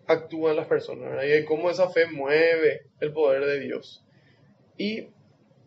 [0.05, 1.23] actúa en las personas, ¿verdad?
[1.23, 4.05] Y de cómo esa fe mueve el poder de Dios.
[4.77, 5.07] Y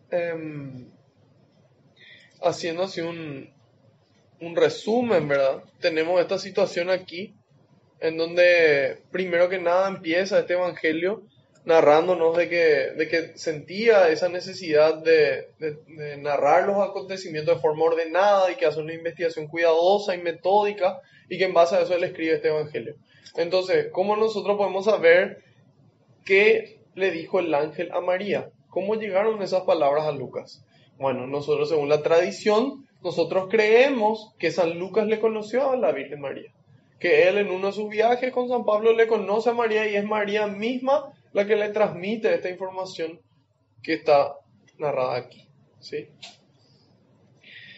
[0.09, 0.89] em,
[2.41, 3.53] haciendo así un,
[4.39, 5.63] un resumen, ¿verdad?
[5.81, 7.35] Tenemos esta situación aquí
[7.99, 11.23] en donde primero que nada empieza este evangelio
[11.65, 15.49] narrándonos de que, de que sentía esa necesidad de,
[16.19, 21.37] narrar los acontecimientos de forma ordenada y que hace una investigación cuidadosa y metódica y
[21.37, 22.95] que en base a eso él escribe este evangelio.
[23.35, 25.43] Entonces, ¿cómo nosotros podemos saber
[26.23, 28.49] qué le dijo el ángel a María?
[28.69, 30.63] ¿Cómo llegaron esas palabras a Lucas?
[30.99, 36.21] Bueno, nosotros según la tradición, nosotros creemos que San Lucas le conoció a la Virgen
[36.21, 36.51] María.
[36.99, 39.95] Que él en uno de sus viajes con San Pablo le conoce a María y
[39.95, 43.19] es María misma la que le transmite esta información
[43.83, 44.35] que está
[44.77, 45.49] narrada aquí.
[45.81, 46.07] ¿sí?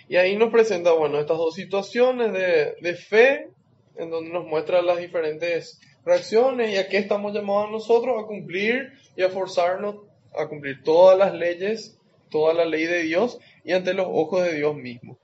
[0.07, 3.49] Y ahí nos presenta, bueno, estas dos situaciones de, de fe,
[3.95, 8.93] en donde nos muestra las diferentes reacciones y a qué estamos llamados nosotros a cumplir
[9.15, 9.95] y a forzarnos
[10.37, 11.97] a cumplir todas las leyes,
[12.29, 15.17] toda la ley de Dios y ante los ojos de Dios mismo.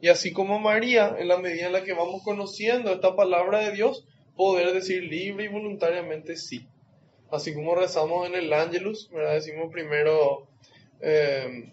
[0.00, 3.72] Y así como María, en la medida en la que vamos conociendo esta palabra de
[3.72, 4.06] Dios,
[4.36, 6.68] poder decir libre y voluntariamente sí
[7.36, 9.34] así como rezamos en el ¿verdad?
[9.34, 10.48] decimos primero,
[11.00, 11.72] eh,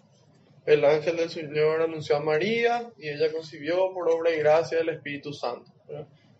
[0.66, 4.90] el ángel del Señor anunció a María y ella concibió por obra y gracia del
[4.90, 5.70] Espíritu Santo.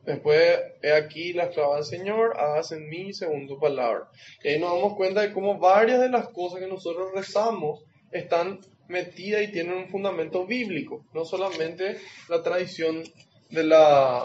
[0.05, 4.09] Después, he aquí la esclava del Señor, hagas en mí según tu palabra.
[4.43, 8.61] Y ahí nos damos cuenta de cómo varias de las cosas que nosotros rezamos están
[8.89, 11.99] metidas y tienen un fundamento bíblico, no solamente
[12.29, 13.03] la tradición
[13.51, 14.25] de la,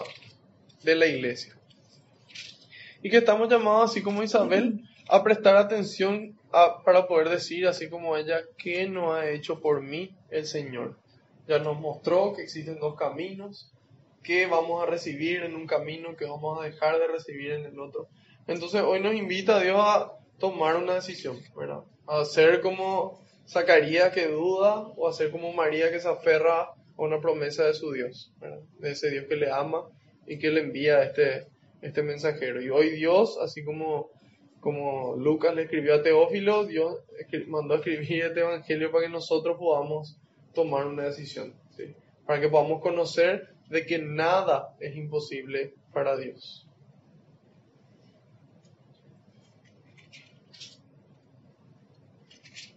[0.83, 1.57] de la iglesia.
[3.01, 6.37] Y que estamos llamados, así como Isabel, a prestar atención
[6.85, 10.97] para poder decir, así como ella, ¿qué no ha hecho por mí el Señor?
[11.47, 13.71] Ya nos mostró que existen dos caminos,
[14.23, 17.79] que vamos a recibir en un camino, que vamos a dejar de recibir en el
[17.79, 18.07] otro.
[18.45, 21.83] Entonces hoy nos invita a Dios a tomar una decisión, ¿verdad?
[22.05, 26.75] A hacer como Zacarías que duda o a hacer como María que se aferra a
[26.97, 28.31] una promesa de su Dios,
[28.77, 29.87] de ese Dios que le ama
[30.27, 31.47] y que le envía este,
[31.81, 32.61] este mensajero.
[32.61, 34.11] Y hoy Dios, así como
[34.59, 36.99] como Lucas le escribió a Teófilo, Dios
[37.47, 40.17] mandó a escribir este Evangelio para que nosotros podamos
[40.53, 41.53] tomar una decisión,
[42.25, 46.65] para que podamos conocer de que nada es imposible para Dios.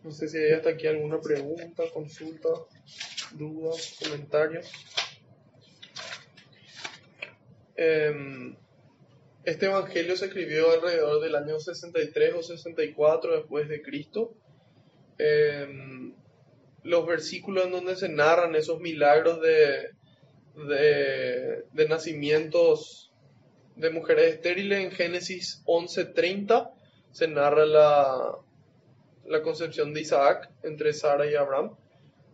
[0.05, 2.49] No sé si hay hasta aquí alguna pregunta, consulta,
[3.35, 3.71] duda,
[4.03, 4.71] comentarios.
[7.77, 8.57] Em,
[9.45, 14.35] este evangelio se escribió alrededor del año 63 o 64 después de Cristo.
[15.19, 16.15] Em,
[16.85, 19.91] los versículos en donde se narran esos milagros de,
[21.73, 23.13] de, nacimientos
[23.77, 26.73] de mujeres estériles en Génesis 11:30
[27.11, 28.39] se narra la,
[29.27, 31.77] la concepción de Isaac entre Sara y Abraham.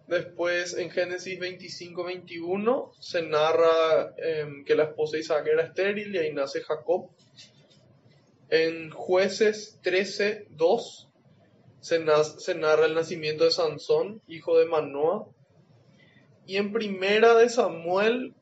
[0.09, 6.15] Después en Génesis 25, 21 se narra em, que la esposa de Isaac era estéril
[6.15, 7.11] y ahí nace Jacob.
[8.49, 11.09] En Jueces 13, 2
[11.81, 15.27] se, narra el nacimiento de Sansón, hijo de Manoah.
[16.47, 18.35] Y en Primera de Samuel,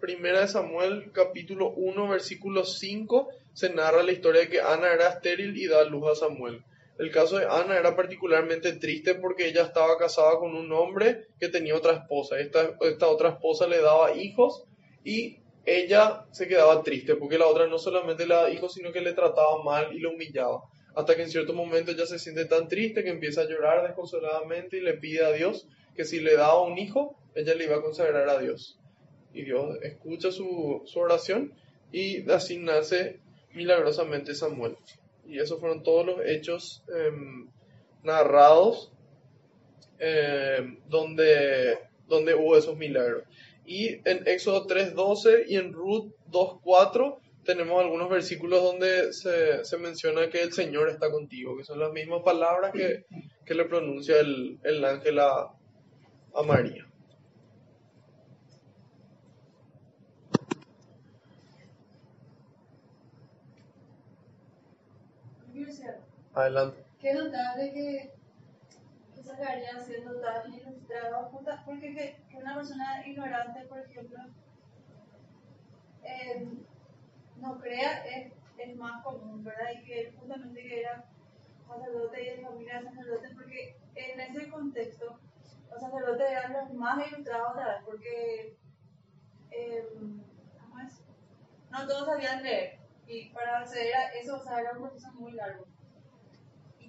[0.00, 5.08] Primera de Samuel capítulo 1 versículo 5 se narra la historia de que Ana era
[5.08, 6.62] estéril y da luz a Samuel.
[6.98, 11.48] El caso de Ana era particularmente triste porque ella estaba casada con un hombre que
[11.48, 12.38] tenía otra esposa.
[12.38, 14.64] Esta, esta otra esposa le daba hijos
[15.04, 19.02] y ella se quedaba triste porque la otra no solamente le daba hijos, sino que
[19.02, 20.62] le trataba mal y lo humillaba.
[20.94, 24.78] Hasta que en cierto momento ella se siente tan triste que empieza a llorar desconsoladamente
[24.78, 27.82] y le pide a Dios que si le daba un hijo, ella le iba a
[27.82, 28.78] consagrar a Dios.
[29.34, 31.52] Y Dios escucha su, su oración
[31.92, 33.20] y así nace
[33.52, 34.76] milagrosamente Samuel.
[35.28, 37.48] Y esos fueron todos los hechos em,
[38.02, 38.92] narrados
[39.98, 43.24] em, donde, donde hubo esos milagros.
[43.64, 50.28] Y en Éxodo 3.12 y en Ruth 2.4 tenemos algunos versículos donde se, se, menciona
[50.28, 53.04] que el Señor está contigo, que son las mismas palabras que,
[53.44, 55.52] que le pronuncia el, el ángel a,
[56.34, 56.86] a María.
[66.36, 66.84] Adelante.
[67.00, 68.14] Qué notable que,
[69.14, 71.30] que Zacarías siendo tan ilustrado,
[71.64, 74.18] porque que, una persona ignorante, por ejemplo,
[76.02, 76.46] eh,
[77.38, 79.70] no crea es, es, más común, ¿verdad?
[79.80, 81.06] Y que justamente que era
[81.66, 85.18] sacerdote y de familia sacerdote, porque en ese contexto
[85.70, 87.80] los sacerdotes eran los más ilustrados, ¿verdad?
[87.86, 88.58] Porque,
[89.52, 89.88] eh.
[91.70, 95.32] No todos sabían leer, y para acceder a eso, o sea, era un proceso muy
[95.32, 95.66] largo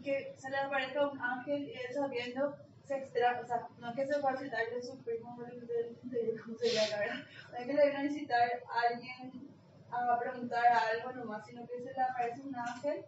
[0.08, 2.56] que se le aparezca un ángel y él sabiendo
[2.86, 6.40] se extra, o sea, no es que se va a citar de su primo, de,
[6.42, 7.26] cómo se llama, ¿verdad?
[7.52, 9.50] No es que le viene a visitar a alguien
[9.92, 13.06] a preguntar algo nomás, sino que se le aparece un ángel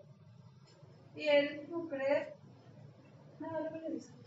[1.16, 2.34] y él no cree
[3.40, 4.19] nada lo que le dice.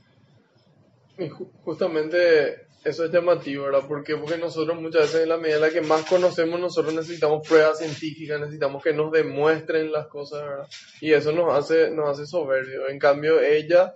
[1.31, 3.87] Justamente eso es llamativo, ¿verdad?
[3.87, 4.05] ¿Por?
[4.05, 7.79] Porque nosotros muchas veces en la medida en la que más conocemos, nosotros necesitamos pruebas
[7.79, 10.69] científicas, necesitamos que nos demuestren las cosas, ¿verdad?
[11.01, 12.89] Y eso nos hace, nos hace soberbio.
[12.89, 13.95] En cambio, ella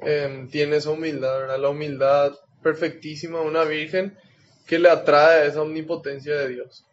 [0.00, 1.58] em, tiene esa humildad, ¿verdad?
[1.58, 4.18] La humildad perfectísima de una virgen
[4.66, 6.86] que le atrae esa omnipotencia de Dios.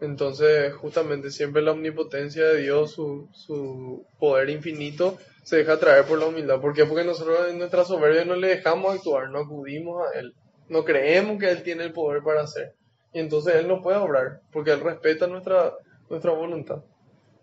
[0.00, 6.18] Entonces, justamente siempre la omnipotencia de Dios, su, su poder infinito, se deja atraer por
[6.18, 6.60] la humildad.
[6.60, 6.84] ¿Por qué?
[6.86, 10.34] Porque nosotros en nuestra soberbia no le dejamos actuar, no acudimos a Él.
[10.68, 12.74] No creemos que Él tiene el poder para hacer.
[13.12, 15.72] Y entonces Él no puede obrar, porque Él respeta nuestra,
[16.10, 16.82] nuestra voluntad.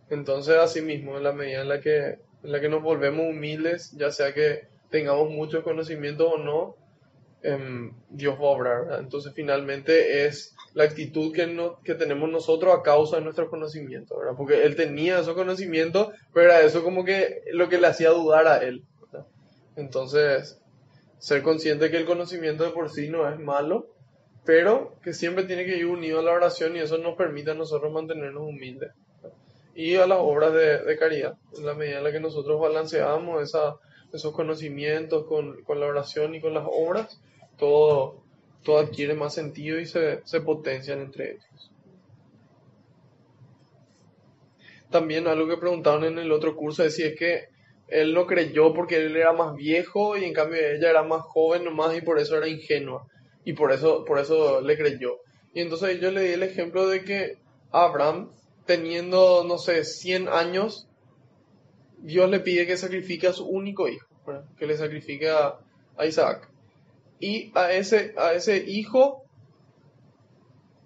[0.09, 3.93] Entonces, así mismo, en la medida en la, que, en la que nos volvemos humildes,
[3.93, 6.75] ya sea que tengamos mucho conocimiento o no,
[7.41, 8.99] em, Dios va a obrar.
[8.99, 14.17] Entonces, finalmente es la actitud que, no, que tenemos nosotros a causa de nuestro conocimiento,
[14.17, 14.33] ¿verdad?
[14.35, 18.57] Porque Él tenía esos conocimientos, pero eso como que lo que le hacía dudar a
[18.57, 18.83] Él.
[19.75, 20.59] Entonces,
[21.19, 23.87] ser consciente que el conocimiento de por sí no es malo,
[24.45, 27.55] pero que siempre tiene que ir unido a la oración y eso nos permite a
[27.55, 28.91] nosotros mantenernos humildes.
[29.75, 33.75] Y a las obras de, caridad, en la medida en la que nosotros balanceamos esa,
[34.11, 37.19] esos conocimientos con, con, la oración y con las obras,
[37.57, 38.22] todo,
[38.63, 41.71] todo adquiere más sentido y se, se potencian entre ellos.
[44.89, 47.47] También algo que preguntaron en el otro curso si es que
[47.87, 51.65] él no creyó porque él era más viejo y en cambio ella era más joven
[51.65, 53.07] nomás y por eso era ingenua
[53.45, 55.19] y por eso, por eso le creyó.
[55.53, 57.37] Y entonces yo le di el ejemplo de que
[57.71, 58.31] Abraham,
[58.65, 60.87] teniendo, no sé, 100 años,
[61.97, 64.07] Dios le pide que sacrifique a su único hijo,
[64.57, 65.59] que le sacrifique a,
[66.05, 66.49] Isaac.
[67.23, 69.23] Y a ese, a ese hijo,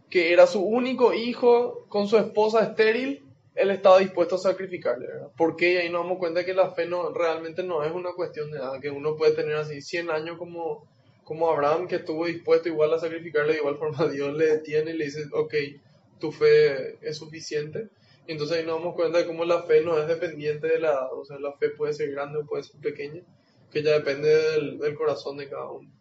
[0.08, 3.24] que era su único hijo con su esposa estéril,
[3.56, 5.32] él estaba dispuesto a sacrificarle, ¿verdad?
[5.36, 8.60] Porque ahí nos damos cuenta que la fe no, realmente no es una cuestión de
[8.60, 10.88] nada, que uno puede tener así 100 años como,
[11.24, 14.98] como Abraham, que estuvo dispuesto igual a sacrificarle, de igual forma Dios le detiene y
[14.98, 15.56] le dice, ok,
[16.20, 17.88] tu fe es suficiente.
[18.28, 20.90] Y entonces ahí nos damos cuenta de cómo la fe no es dependiente de la
[20.90, 23.24] edad, o sea, la fe puede ser grande o puede ser pequeña,
[23.72, 25.97] que ya depende del, del corazón de cada uno.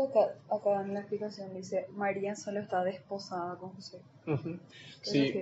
[0.00, 3.98] Acá, acá, en la explicación dice, María solo está desposada con José.
[5.02, 5.34] sí.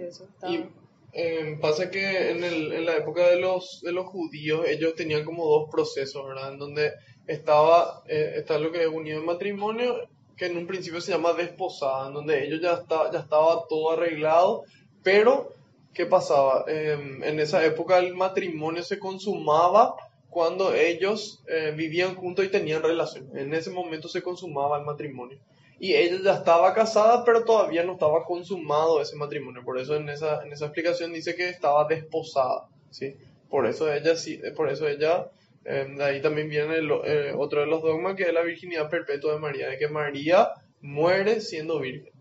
[0.48, 0.64] Y
[1.12, 5.24] eh, pasa que en, el, en la época de los, de los judíos ellos tenían
[5.24, 6.52] como dos procesos, ¿verdad?
[6.52, 6.92] En donde
[7.26, 11.32] estaba, eh, está lo que es unión de matrimonio, que en un principio se llama
[11.32, 14.64] desposada, en donde ellos ya, está, ya estaba todo arreglado,
[15.02, 15.52] pero
[15.92, 16.64] ¿qué pasaba?
[16.68, 19.96] Em, en esa época el matrimonio se consumaba
[20.30, 23.36] cuando ellos eh, vivían juntos y tenían relación.
[23.36, 25.38] En ese momento se consumaba el matrimonio.
[25.78, 29.64] Y ella ya estaba casada, pero todavía no estaba consumado ese matrimonio.
[29.64, 32.68] Por eso en esa, en esa explicación dice que estaba desposada.
[32.90, 33.16] ¿sí?
[33.48, 35.30] Por eso ella, sí, por eso ella
[35.64, 39.34] eh, de ahí también viene eh, otro de los dogmas que es la virginidad perpetua
[39.34, 40.50] de María, de que María
[40.80, 42.12] muere siendo virgen.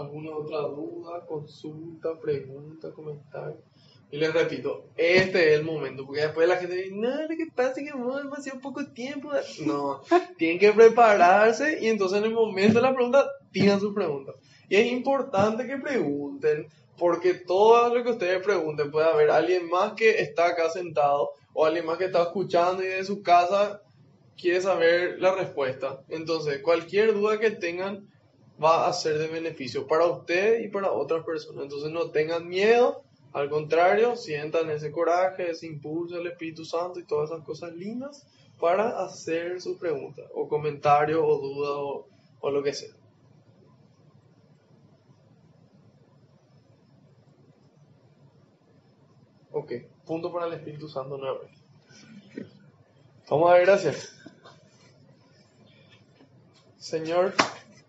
[0.00, 3.62] Alguna otra duda, consulta, pregunta, comentario.
[4.10, 7.46] Y les repito, este es el momento, porque después la gente dice, no, lo que
[7.54, 9.30] pasa es que hemos demasiado poco tiempo.
[9.66, 10.00] No,
[10.38, 14.36] tienen que prepararse y entonces en el momento de la pregunta, tiran sus preguntas.
[14.68, 19.92] Y es importante que pregunten, porque todo lo que ustedes pregunten puede haber alguien más
[19.92, 23.82] que está acá sentado o alguien más que está escuchando y de su casa
[24.38, 26.00] quiere saber la respuesta.
[26.08, 28.08] Entonces, cualquier duda que tengan,
[28.62, 31.64] va a ser de beneficio para usted y para otras personas.
[31.64, 33.02] Entonces no tengan miedo,
[33.32, 38.26] al contrario, sientan ese coraje, ese impulso del Espíritu Santo y todas esas cosas lindas
[38.58, 42.06] para hacer sus preguntas o comentarios o dudas
[42.40, 42.94] o, lo que sea.
[49.52, 49.72] Ok,
[50.04, 51.58] punto para el Espíritu Santo nuevamente.
[53.28, 54.14] Vamos a ver, gracias.
[56.78, 57.34] Señor,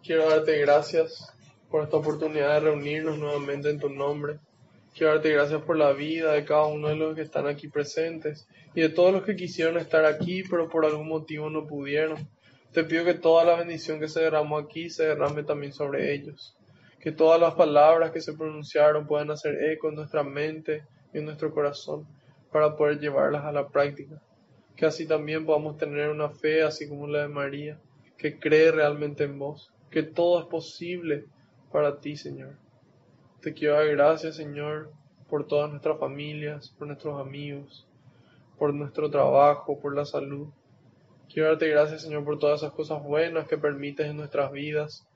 [0.01, 1.31] Quiero darte gracias
[1.69, 4.39] por esta oportunidad de reunirnos nuevamente en tu nombre.
[4.95, 8.47] Quiero darte gracias por la vida de cada uno de los que están aquí presentes
[8.73, 12.27] y de todos los que quisieron estar aquí, pero por algún motivo no pudieron.
[12.71, 16.55] Te pido que toda la bendición que se derramó aquí se derrame también sobre ellos.
[16.99, 21.25] Que todas las palabras que se pronunciaron puedan hacer eco en nuestra mente y en
[21.25, 22.07] nuestro corazón
[22.53, 24.21] para poder llevarlas a la práctica.
[24.77, 27.77] Que así también podamos tener una fe así como la de María,
[28.17, 31.25] que cree realmente en vos que todo es posible
[31.71, 32.55] para ti, Señor.
[33.41, 34.91] Te quiero dar gracias, Señor,
[35.29, 37.87] por todas nuestras familias, por nuestros amigos,
[38.57, 40.49] por nuestro trabajo, por la salud.
[41.31, 45.07] Quiero darte gracias, Señor, por todas esas cosas buenas que permites en nuestras vidas,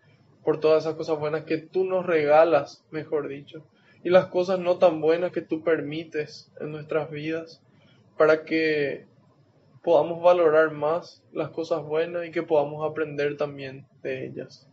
[0.43, 3.65] por todas esas cosas buenas que tú nos regalas, mejor dicho,
[4.03, 7.61] y las cosas no tan buenas que tú permites en nuestras vidas,
[8.17, 9.07] para que
[9.83, 14.67] podamos valorar más las cosas buenas y que podamos aprender también de ellas.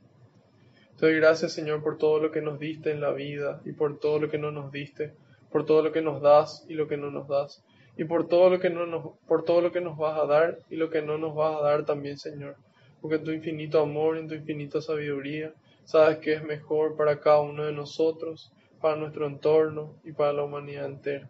[0.96, 3.98] Te doy gracias, Señor, por todo lo que nos diste en la vida y por
[3.98, 5.14] todo lo que no nos diste,
[5.50, 7.64] por todo lo que nos das y lo que no nos das,
[7.96, 10.58] y por todo lo que no nos, por todo lo que nos vas a dar
[10.70, 12.56] y lo que no nos vas a dar también, Señor.
[13.00, 15.52] Porque tu infinito amor y tu infinita sabiduría
[15.84, 20.44] sabes que es mejor para cada uno de nosotros, para nuestro entorno y para la
[20.44, 21.28] humanidad entera.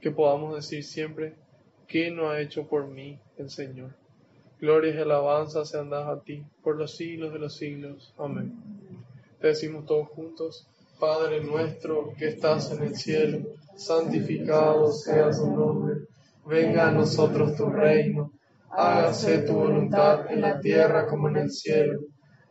[0.00, 1.34] Que podamos decir siempre,
[1.88, 3.90] ¿qué no ha hecho por mí el Señor?
[4.60, 8.14] Gloria y alabanza sean dadas a ti por los siglos de los siglos.
[8.18, 8.52] Amén.
[9.40, 10.66] Te decimos todos juntos,
[11.00, 13.38] Padre nuestro que estás en el cielo,
[13.76, 16.02] santificado sea su nombre.
[16.44, 18.32] Venga a nosotros tu reino.
[18.70, 22.00] Hágase tu voluntad en la tierra como en el cielo.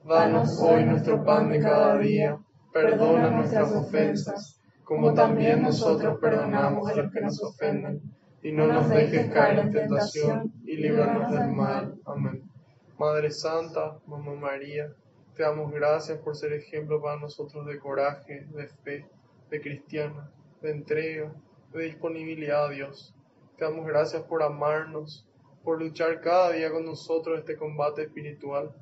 [0.08, 2.38] Danos hoy nuestro pan de cada día.
[2.74, 4.58] Perdona nuestras ofensas
[4.88, 8.02] como también nosotros perdonamos a los que nos ofenden.
[8.48, 12.00] Y no nos dejes caer en tentación, y líbranos del mal.
[12.06, 12.50] Amén.
[12.98, 14.90] Madre Santa, Mamá María,
[15.36, 19.06] te damos gracias por ser ejemplo para nosotros de coraje, de fe,
[19.50, 21.36] de cristiana, de entrega,
[21.74, 23.14] de disponibilidad a Dios.
[23.58, 25.28] Te damos gracias por amarnos,
[25.62, 28.74] por luchar cada día con nosotros este combate espiritual,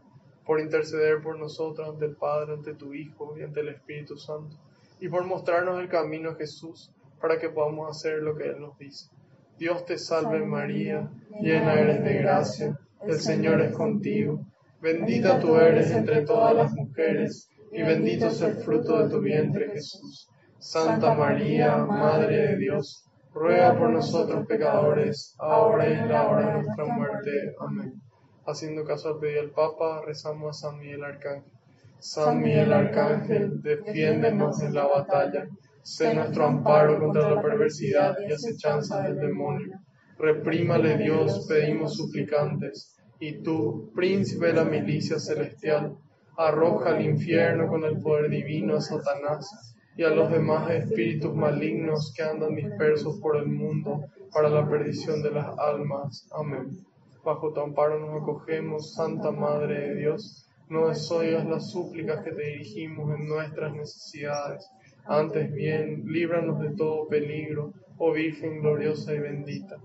[0.45, 4.57] por interceder por nosotros ante el Padre, ante tu Hijo y ante el Espíritu Santo
[4.99, 8.77] y por mostrarnos el camino a Jesús para que podamos hacer lo que Él nos
[8.77, 9.09] dice.
[9.57, 11.09] Dios te salve María,
[11.41, 14.45] llena eres de gracia, el Señor es contigo,
[14.81, 19.69] bendita tú eres entre todas las mujeres y bendito es el fruto de tu vientre
[19.71, 20.29] Jesús.
[20.59, 26.53] Santa María, Madre de Dios, ruega por nosotros pecadores, ahora y en la hora de
[26.63, 27.55] nuestra muerte.
[27.59, 28.01] Amén.
[28.47, 31.51] Haciendo caso al pedido del Papa, rezamos a San Miguel Arcángel.
[31.99, 35.47] San Miguel Arcángel, defiéndenos en la batalla,
[35.85, 39.79] sé nuestro amparo contra la perversidad y acechanza del demonio.
[40.17, 45.95] Reprímale Dios, pedimos suplicantes, y tú, príncipe de la milicia celestial,
[46.37, 52.11] arroja al infierno con el poder divino a Satanás y a los demás espíritus malignos
[52.17, 56.27] que andan dispersos por el mundo para la perdición de las almas.
[56.35, 56.83] Amén.
[57.23, 62.43] Bajo tu amparo nos acogemos, Santa Madre de Dios no desoigas las súplicas que te
[62.43, 64.67] dirigimos en nuestras necesidades.
[65.07, 69.77] Antes bien, líbranos de todo peligro, oh Virgen gloriosa y bendita.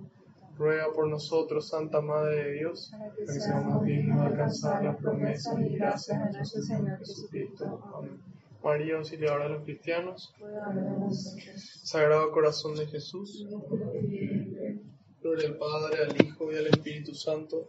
[0.57, 5.59] Ruega por nosotros, Santa Madre de Dios, para que seamos dignos de alcanzar las promesas
[5.61, 7.81] y gracias de nuestro Señor Jesucristo.
[7.95, 8.21] Amén.
[8.63, 10.35] María, auxiliadora de los cristianos.
[11.83, 13.47] Sagrado Corazón de Jesús.
[15.23, 17.69] Gloria al Padre, al Hijo y al Espíritu Santo.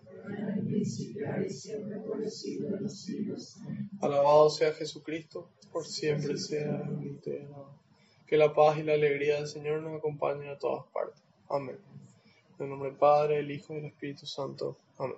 [3.99, 6.89] Alabado sea Jesucristo, por siempre sea
[8.25, 11.21] Que la paz y la alegría del Señor nos acompañen a todas partes.
[11.49, 11.77] Amén.
[12.57, 14.77] En el nombre del Padre, el Hijo y el Espíritu Santo.
[14.97, 15.17] Amén.